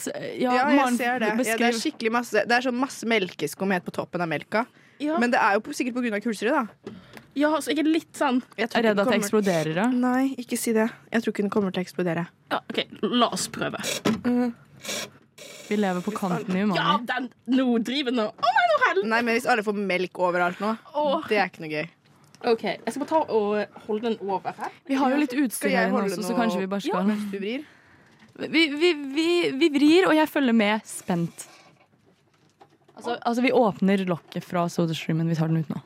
[0.00, 1.28] se- Ja, Ja, jeg ser det.
[1.44, 4.64] Ja, det er skikkelig masse Det er sånn masse melkeskum helt på toppen av melka.
[5.02, 6.20] Ja, Men det er jo på- sikkert pga.
[6.24, 6.92] kullsyre, da.
[7.38, 9.86] ja så jeg er litt sånn Jeg Er redd at det eksploderer, da.
[9.90, 10.88] Nei, ikke si det.
[11.12, 12.26] Jeg tror ikke den kommer til å eksplodere.
[12.50, 13.82] Ja, OK, la oss prøve.
[15.68, 19.22] Vi lever på kanten i Ja, den Nå driver den og Å nei, nå Nei,
[19.22, 21.26] men hvis alle får melk overalt nå, Åh.
[21.28, 21.88] det er ikke noe gøy.
[22.48, 24.74] OK, jeg skal bare ta og holde den over her.
[24.86, 27.38] Vi har jo litt utstyr her inne også, så kanskje vi bare skal mens du
[27.42, 27.66] vrir?
[28.38, 31.48] vi, vi, vi, vi vrir, og jeg følger med spent.
[32.98, 35.28] Altså, altså vi åpner lokket fra sodastreamen.
[35.30, 35.80] Vi tar den ut nå.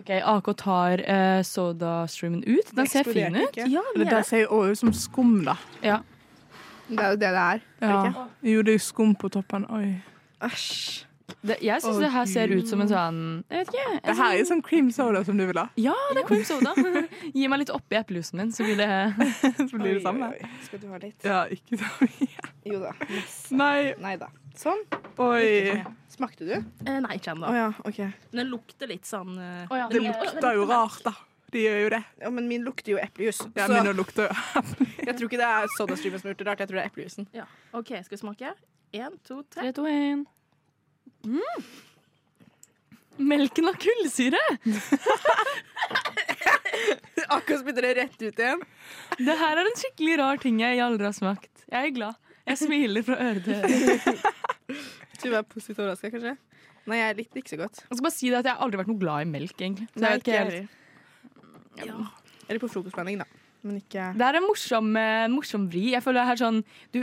[0.00, 2.72] OK, AK tar eh, sodastreamen ut.
[2.76, 3.60] Den ser fin ut.
[3.60, 5.56] Ja, Det ser jo ut som skum, da.
[5.84, 6.00] Ja.
[6.90, 7.62] Det er jo det det er.
[7.80, 8.00] Ja.
[8.42, 9.66] Jeg Jo, det er jo skum på toppen.
[9.70, 10.00] Oi.
[10.42, 11.06] Æsj.
[11.40, 13.84] Det, jeg syns oh, det her ser ut som en sånn Jeg vet ikke.
[13.94, 15.66] En Det her er jo sånn cream soda som du vil ha.
[15.80, 16.74] Ja, det er cream soda.
[17.38, 18.90] Gi meg litt oppi eplejusen min, så blir det
[19.70, 20.32] Så blir det samme.
[20.34, 20.60] Oi, oi.
[20.66, 21.16] Skal du ha litt?
[21.24, 22.50] Ja, ikke så mye.
[22.74, 22.92] Jo da.
[23.62, 23.78] Nei.
[24.02, 24.30] Nei da.
[24.58, 24.84] Sånn.
[25.22, 25.80] Oi.
[26.10, 26.54] Smakte du?
[26.58, 27.48] Eh, nei, ikke ennå.
[27.48, 28.10] Oh, ja, okay.
[28.32, 31.14] Men den lukter litt sånn eh, Det lukter jo rart, da.
[31.50, 32.02] De gjør jo det.
[32.20, 33.40] Ja, Men min lukter jo eplejus.
[33.56, 34.34] Ja, så min lukter jo
[35.06, 36.62] jeg tror ikke det er sodastreamen som har gjort det rart.
[36.62, 37.28] Jeg tror det er eplejusen.
[37.36, 37.46] Ja.
[37.76, 38.52] OK, skal vi smake?
[38.96, 39.62] Én, to, tre.
[39.62, 40.24] Tre, to, én.
[41.26, 41.64] Mm.
[43.30, 44.40] Melken har kullsyre!
[47.30, 48.62] Akkurat spytter det rett ut igjen.
[49.20, 51.66] Det her er en skikkelig rar ting jeg aldri har smakt.
[51.68, 52.14] Jeg er glad.
[52.48, 54.16] Jeg smiler fra øre til øre.
[55.20, 56.30] Du er positivt overraska, kanskje?
[56.88, 57.82] Nei, jeg likte det ikke så godt.
[57.82, 59.88] Jeg skal bare si det at jeg har aldri vært noe glad i melk, egentlig.
[59.92, 60.78] Så Nei, jeg vet ikke jeg helt-.
[61.84, 61.96] Ja.
[62.46, 63.26] Eller på frokostblanding, da.
[63.62, 65.90] Men ikke Det er en morsom, eh, morsom vri.
[65.92, 67.00] Jeg føler det er sånn Du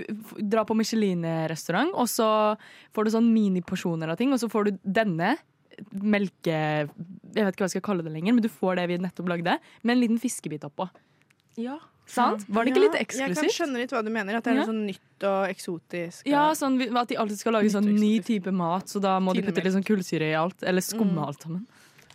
[0.50, 2.58] drar på Michelin-restaurant, og så
[2.94, 5.36] får du sånn miniporsjoner av ting, og så får du denne
[5.94, 6.56] melke...
[7.38, 9.30] Jeg vet ikke hva jeg skal kalle det lenger, men du får det vi nettopp
[9.30, 10.90] lagde, med en liten fiskebit oppå.
[11.58, 11.78] Ja.
[12.08, 12.46] Sant?
[12.48, 14.38] Var det ikke Ja, litt Jeg kan skjønne litt hva du mener.
[14.38, 14.64] At det er Ja.
[14.66, 16.22] noe sånn nytt og eksotisk.
[16.26, 19.34] og- Ja, sånn at de alltid skal lage sånn ny type mat, så da må
[19.36, 20.64] de putte litt sånn kullsyre i alt.
[20.64, 21.28] Eller skumme Mm.
[21.28, 21.68] alt sammen.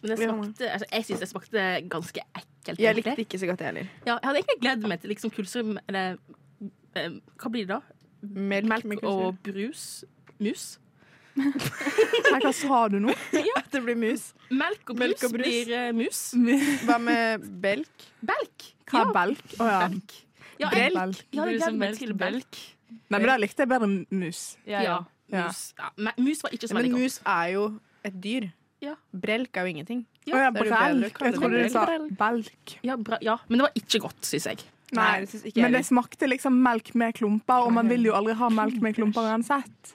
[0.03, 2.81] Men det smakte, altså, jeg syns det smakte ganske ekkelt.
[2.83, 3.91] Jeg likte ikke så godt, jeg heller.
[4.07, 6.17] Ja, jeg hadde egentlig gledet meg til liksom kullsyre Eller
[6.99, 7.81] eh, hva blir det da?
[8.23, 10.05] Melk, med og brus.
[10.43, 10.65] Mus.
[11.39, 13.15] Nei, hva sa du nå?
[13.51, 13.63] ja.
[13.73, 14.29] Det blir mus.
[14.51, 15.47] Melk og brus, Melk og brus.
[15.47, 16.21] blir uh, mus.
[16.87, 18.07] Hva med belk?
[18.21, 18.69] Belk.
[18.91, 19.57] Hva er belk?
[19.59, 19.81] Å ja.
[20.61, 21.23] Ja, jeg, Brelk.
[21.33, 22.59] jeg hadde Brus og gledet meg til belk.
[22.93, 24.43] Nei, men da likte jeg bedre mus.
[24.69, 24.99] Ja, Ja.
[25.33, 25.63] mus.
[25.81, 27.03] Ja, mus var ikke så Men veldig godt.
[27.03, 27.65] mus er jo
[28.05, 28.51] et dyr.
[28.83, 28.97] Ja.
[29.15, 30.05] Brelk er jo ingenting.
[30.27, 31.23] Ja, er bedre å brelk.
[31.23, 31.87] Jeg trodde du sa
[32.19, 32.77] belk.
[32.87, 34.65] Ja, bra, ja, men det var ikke godt, syns jeg.
[34.93, 38.11] Nei, Nei synes ikke jeg men det smakte liksom melk med klumper, og man vil
[38.11, 39.95] jo aldri ha melk med klumper uansett.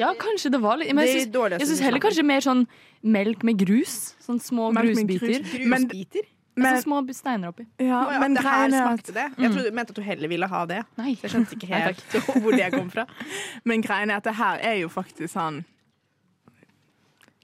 [0.00, 2.66] Ja, kanskje det var litt Men jeg Det syns, du heller kanskje mer sånn
[3.04, 4.14] melk med grus.
[4.24, 5.44] Sånn små Melk med grusbiter.
[5.44, 5.66] grus.
[5.68, 6.30] Grusbiter?
[6.54, 7.64] Men, sånn små steiner oppi.
[7.82, 9.26] ja, ja, men det her er smakte det.
[9.42, 10.80] Jeg trodde, mente at du heller ville ha det.
[11.00, 11.14] Nei.
[11.18, 13.06] Så jeg skjønte ikke Nei, helt hvor det kom fra.
[13.68, 15.64] Men greien er at det her er jo faktisk sånn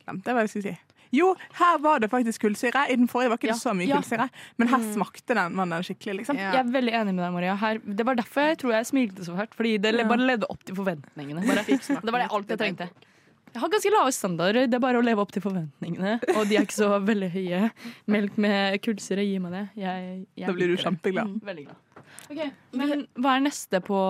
[0.05, 0.79] Glemte hva jeg skulle si.
[1.13, 2.85] Jo, her var det faktisk kullsyre.
[2.87, 3.97] I den forrige var ikke det Ja, så mye ja.
[3.99, 4.29] kullsyre.
[4.63, 6.39] Men her smakte den mannen skikkelig, liksom.
[6.39, 6.53] Ja.
[6.55, 7.57] Jeg er veldig enig med deg, Maria.
[7.59, 9.57] Her, det var derfor jeg tror jeg smilte så fælt.
[9.59, 10.05] Fordi det Ja.
[10.07, 11.43] bare ledde opp til forventningene.
[11.49, 11.65] Bare.
[11.71, 12.89] Fikk Det var det alt jeg trengte.
[13.51, 14.67] Jeg har ganske lave standarder.
[14.71, 16.21] Det er bare å leve opp til forventningene.
[16.37, 17.73] Og de er ikke så veldig høye.
[18.07, 19.65] Melk med kullsyre, gi meg det.
[19.83, 21.27] Jeg, jeg Da blir du kjempeglad.
[21.27, 21.81] Mm, veldig glad.
[22.31, 22.41] Ok,
[22.79, 24.01] Men hva er neste på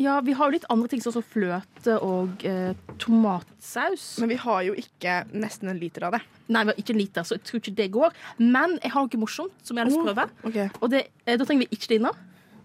[0.00, 2.72] Ja, vi har jo litt andre ting, sånn som fløte og eh,
[3.02, 4.14] tomatsaus.
[4.22, 6.22] Men vi har jo ikke nesten en liter av det.
[6.48, 8.16] Nei, vi har ikke en liter, så jeg tror ikke det går.
[8.40, 10.26] Men jeg har noe morsomt som jeg har lyst til å prøve.
[10.48, 10.80] Ok.
[10.80, 12.14] Og det, eh, da trenger vi ikke det inne.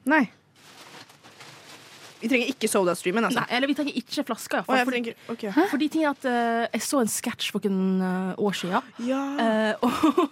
[0.08, 0.24] Nei.
[2.22, 3.44] Vi trenger ikke sodastreamen, altså.
[3.44, 4.64] Nei, eller vi trenger ikke flasker.
[4.66, 5.52] oh, jeg trenger, okay.
[5.70, 8.94] for de tingene at uh, jeg så en sketsj for noen eh, år siden.
[9.06, 9.20] Ja.
[9.36, 10.32] Uh, og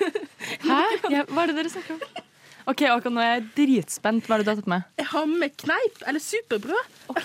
[0.66, 0.82] Hæ?
[1.14, 2.26] Ja, hva er det dere snakker om?
[2.68, 4.26] OK, Aka, nå er jeg dritspent.
[4.26, 4.82] Hva er det du har tatt med?
[5.00, 6.98] jeg har med kneip, eller superbrød.
[7.08, 7.22] OK.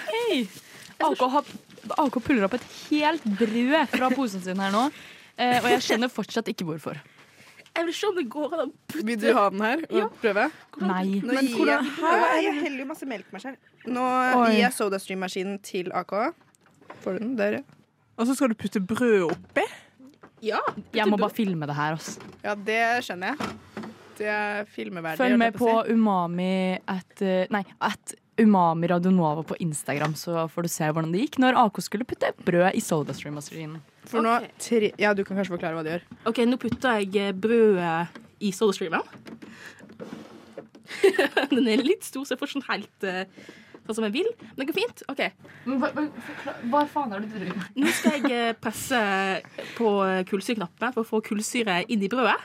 [1.05, 1.43] AK, har,
[2.05, 4.85] AK puller opp et helt brød fra posen sin her nå.
[5.37, 6.95] Eh, og jeg skjønner fortsatt ikke hvorfor.
[7.75, 9.97] Jeg vil se om det går an å putte Vil du ha den her og
[9.99, 10.05] Ja.
[10.21, 10.45] prøve?
[10.79, 11.19] Nei.
[11.19, 12.41] Nå Men gir hvordan- jeg, Hæ?
[12.43, 13.57] jeg heller jo masse melk meg selv.
[13.85, 14.01] Nå
[14.39, 14.51] Oi.
[14.53, 16.13] gir jeg sodastream-maskinen til AK.
[17.03, 17.35] Får du den?
[17.35, 17.59] Der, ja.
[18.17, 19.65] Og så skal du putte brød oppi.
[20.41, 20.59] Ja.
[20.93, 21.91] Jeg må bare filme det her.
[21.97, 22.19] Altså.
[22.43, 23.74] Ja, det skjønner jeg.
[24.17, 24.67] Det er.
[24.69, 24.93] Følg
[25.39, 25.95] med på si.
[25.95, 31.11] Umami at, eh, Nei, at Umami Radio Nova på Instagram, så får du se hvordan
[31.13, 33.79] det gikk når AK skulle putte brød i SodaStream-maskinen.
[34.05, 36.03] For nå tre, Ja, du kan kanskje forklare hva du gjør.
[36.29, 39.01] OK, nå putter jeg eh, brødet i sodastreamen.
[41.55, 43.23] Den er litt stor, så jeg får den helt uh,
[43.85, 44.27] sånn som jeg vil.
[44.53, 45.03] Men det går fint.
[45.11, 45.23] OK.
[46.69, 47.79] Hva faen er det du driver med?
[47.79, 49.01] Nå skal jeg presse
[49.77, 49.89] på
[50.29, 52.37] kullsyreknappen for å få kullsyre inn i brødet.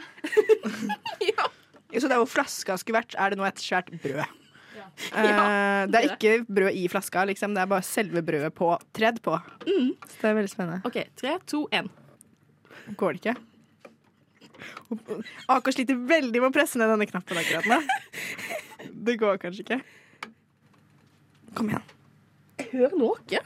[1.30, 1.46] Ja,
[1.98, 4.20] Så der hvor flaska skulle vært, er det nå et svært brød.
[4.20, 7.54] Eh, Ja, det er ikke brød i flaska, liksom.
[7.56, 9.36] Det er bare selve brødet på, tredd på.
[10.10, 10.80] Så det er veldig spennende.
[10.86, 11.88] OK, tre, to, én.
[13.00, 13.36] Går det ikke?
[15.48, 17.80] Aker sliter veldig med å presse ned denne knappen akkurat nå.
[19.06, 19.80] Det går kanskje ikke.
[21.56, 21.84] Kom igjen.
[22.60, 23.40] Jeg hører noe.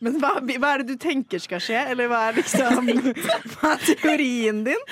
[0.00, 1.80] Men hva, hva er det du tenker skal skje?
[1.92, 2.88] Eller hva er liksom
[3.52, 4.86] Hva er teorien din?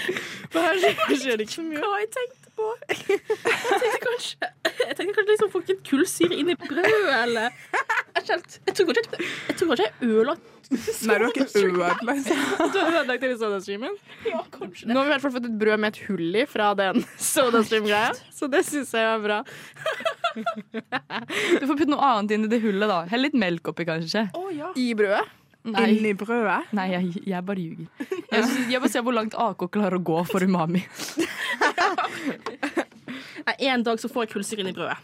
[0.52, 0.92] Hva er det,
[1.22, 1.80] skjer ikke så mye?
[1.80, 2.68] Hva jeg tenkte på?
[2.88, 4.50] Jeg tenkte kanskje
[4.84, 9.56] Jeg tenkte kanskje liksom få litt kullsyre inn i brødet, eller Jeg, tror kanskje jeg
[9.58, 10.34] tror kanskje jeg ødela
[10.68, 12.02] Nei, du har ikke ødelagt
[12.74, 13.94] Du har ødelagt hele sodastreamen?
[14.28, 16.44] Ja, kanskje Nå har vi i hvert fall fått et brød med et hull i
[16.50, 17.00] fra den
[17.30, 19.38] sodastream-greia, så det syns jeg var bra.
[20.36, 23.00] Du får putte noe annet inn i det hullet, da.
[23.10, 24.26] Hell litt melk oppi, kanskje.
[24.76, 25.24] I brødet.
[25.64, 26.70] Nei, Inni brødet.
[26.72, 27.86] Nei jeg, jeg bare ljuger.
[28.30, 30.84] Jeg, jeg bare ser hvor langt AK klarer å gå for umami.
[33.58, 34.98] En dag så får jeg kulser inn i brødet.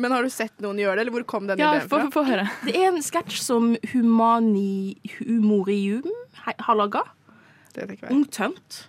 [0.00, 2.04] Men har du sett noen gjøre det, eller hvor kom den Ja, ideen fra?
[2.06, 2.44] få- få høre.
[2.66, 6.06] Det er en sketsj som Humani Humorium
[6.46, 7.02] he- har laga.
[7.74, 8.14] Det vet ikke hva.
[8.14, 8.80] Ung tømt.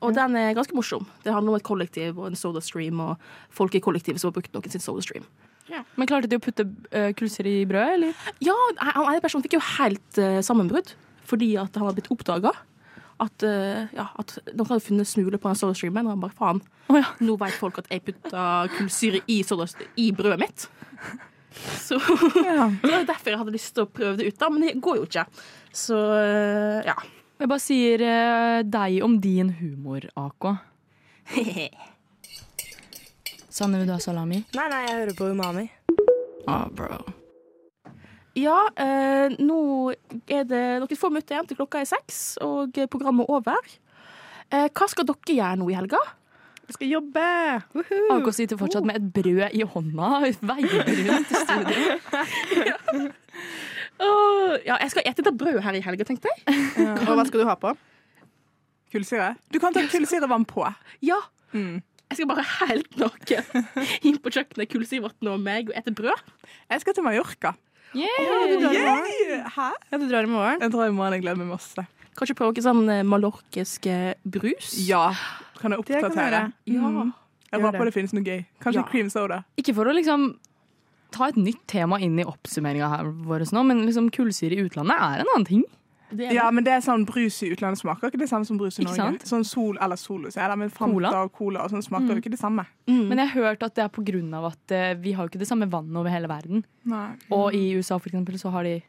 [0.00, 1.06] Og den er ganske morsom.
[1.24, 3.18] Det handler om et kollektiv og en sodastream, og
[3.50, 5.24] folk i kollektivet som har brukt noen sin sodastream.
[5.68, 8.24] Men klarte de å putte uh, i brødet, eller?
[8.44, 10.94] Ja, han ene personen fikk jo helt eh, sammenbrudd
[11.28, 12.54] fordi at han hadde blitt oppdaga.
[13.20, 16.62] At, uh, ja, at noen hadde funnet smuler på en sodastreamen, og han bare faen.
[17.20, 18.44] Nå vet folk at jeg putta
[18.78, 19.42] kullsyre i,
[20.00, 20.64] i brødet mitt.
[21.82, 21.98] Så
[22.38, 25.02] det var derfor jeg hadde lyst til å prøve det ut, da, men det går
[25.02, 25.26] jo ikke.
[25.76, 26.00] Så
[26.86, 26.96] ja.
[27.38, 28.06] Jeg bare sier
[28.64, 30.50] deg om din humor, AK.
[33.58, 34.44] Sanne, vil du ha salami?
[34.54, 35.64] Nei, nei, jeg hører på Umami.
[36.46, 37.00] Ah, bro.
[38.38, 39.56] Ja, eh, nå
[40.30, 43.72] er det noen få minutter igjen til klokka er seks, og programmet er over.
[44.54, 45.98] Eh, hva skal dere gjøre nå i helga?
[46.68, 47.24] Vi skal jobbe!
[48.14, 50.12] AK sitter fortsatt med et brød i hånda,
[50.52, 51.98] veier rundt i studio.
[54.06, 56.60] Åh, ja, jeg skal ete det brødet her i helga, tenkte jeg.
[57.08, 57.74] Og hva skal du ha på?
[58.94, 59.32] Kullsyre?
[59.50, 60.62] Du kan ta kullsyrevann på.
[61.02, 61.18] Ja.
[62.08, 63.64] Jeg skal bare helt naken
[64.08, 66.22] inn på kjøkkenet, kullsyrevann og meg, og ete brød.
[66.72, 67.52] Jeg skal til Mallorca.
[67.96, 68.48] Yeah.
[68.48, 69.44] du drar i morgen?
[69.54, 69.68] Hæ?
[69.92, 70.60] Ja, du drar i morgen?
[70.64, 71.84] Jeg drar i morgen, jeg gleder meg masse.
[72.18, 74.72] Kanskje prøve noe sånn eh, mallorkisk eh, brus?
[74.88, 75.12] Ja.
[75.60, 76.40] Kan jeg Det kan oppdatere?
[76.66, 76.76] jeg.
[76.78, 76.90] Ja.
[76.90, 77.12] Mm.
[77.48, 77.86] Jeg håper det.
[77.88, 78.40] det finnes noe gøy.
[78.60, 78.88] Kanskje Ja.
[78.90, 79.42] cream soda.
[79.60, 80.30] Ikke for å liksom
[81.14, 84.96] ta et nytt tema inn i oppsummeringa her vår nå, men liksom kullsyre i utlandet
[84.96, 85.64] er en annen ting.
[86.16, 88.84] Ja, men det er sånn brus i utlandet smaker ikke det samme som brus i
[88.84, 88.96] Norge.
[88.96, 89.22] sant?
[89.28, 91.10] Sånn sol eller Solus, så er det, men Fanta Cola?
[91.24, 92.14] og Cola og sånn smaker Mm.
[92.16, 92.64] jo ikke det samme.
[92.86, 95.28] Men jeg har hørt at det er på grunn av at eh, vi har jo
[95.28, 96.64] ikke det samme vannet over hele verden.
[96.84, 97.14] Nei.
[97.30, 98.82] Og i USA for eksempel så har de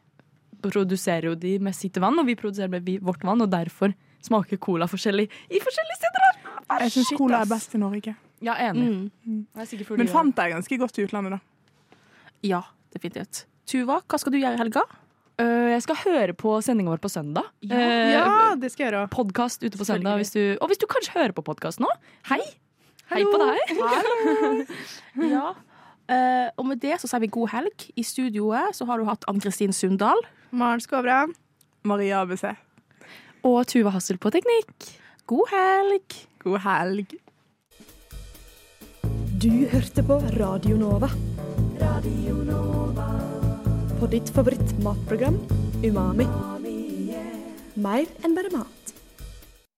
[0.62, 4.58] produserer jo de med sitt vann, og vi produserer med vårt vann, og derfor smaker
[4.58, 6.26] cola forskjellig i forskjellige steder.
[6.80, 8.14] Jeg syns Cola er best i Norge.
[8.40, 9.10] Ja, enig.
[9.26, 9.46] Mm.
[9.56, 11.40] Jeg er Men Fanta er ganske godt i utlandet, da.
[12.42, 12.62] Ja,
[12.94, 13.44] definitivt.
[13.66, 14.82] Tuva, hva skal du gjøre i helga?
[15.40, 17.46] Øh, jeg skal høre på sendinga vår på søndag.
[17.64, 17.76] Ja.
[17.80, 19.08] Eh, Ja, det skal jeg gjøre.
[19.12, 20.16] Podkast ute på søndag.
[20.20, 21.88] Hvis du, og hvis du kanskje hører på podkast nå,
[22.28, 22.40] hei!
[23.10, 24.68] Hei på deg.
[25.32, 25.50] Ja.
[26.10, 27.84] Uh, og med det så sier vi god helg.
[27.94, 30.18] I studioet så har du hatt Ann-Kristin Sundal.
[30.50, 31.20] Maren Skåbra.
[31.86, 32.48] Maria ABC.
[33.46, 34.90] Og Tuva Hassel på teknikk.
[35.30, 36.16] God helg.
[36.42, 37.14] God helg.
[39.40, 41.08] Du hørte på Radio Nova.
[41.80, 43.29] Radio Nova.
[44.00, 45.36] På ditt favorittmatprogram
[45.84, 46.24] Umami.
[47.74, 48.79] Mer enn bare mat.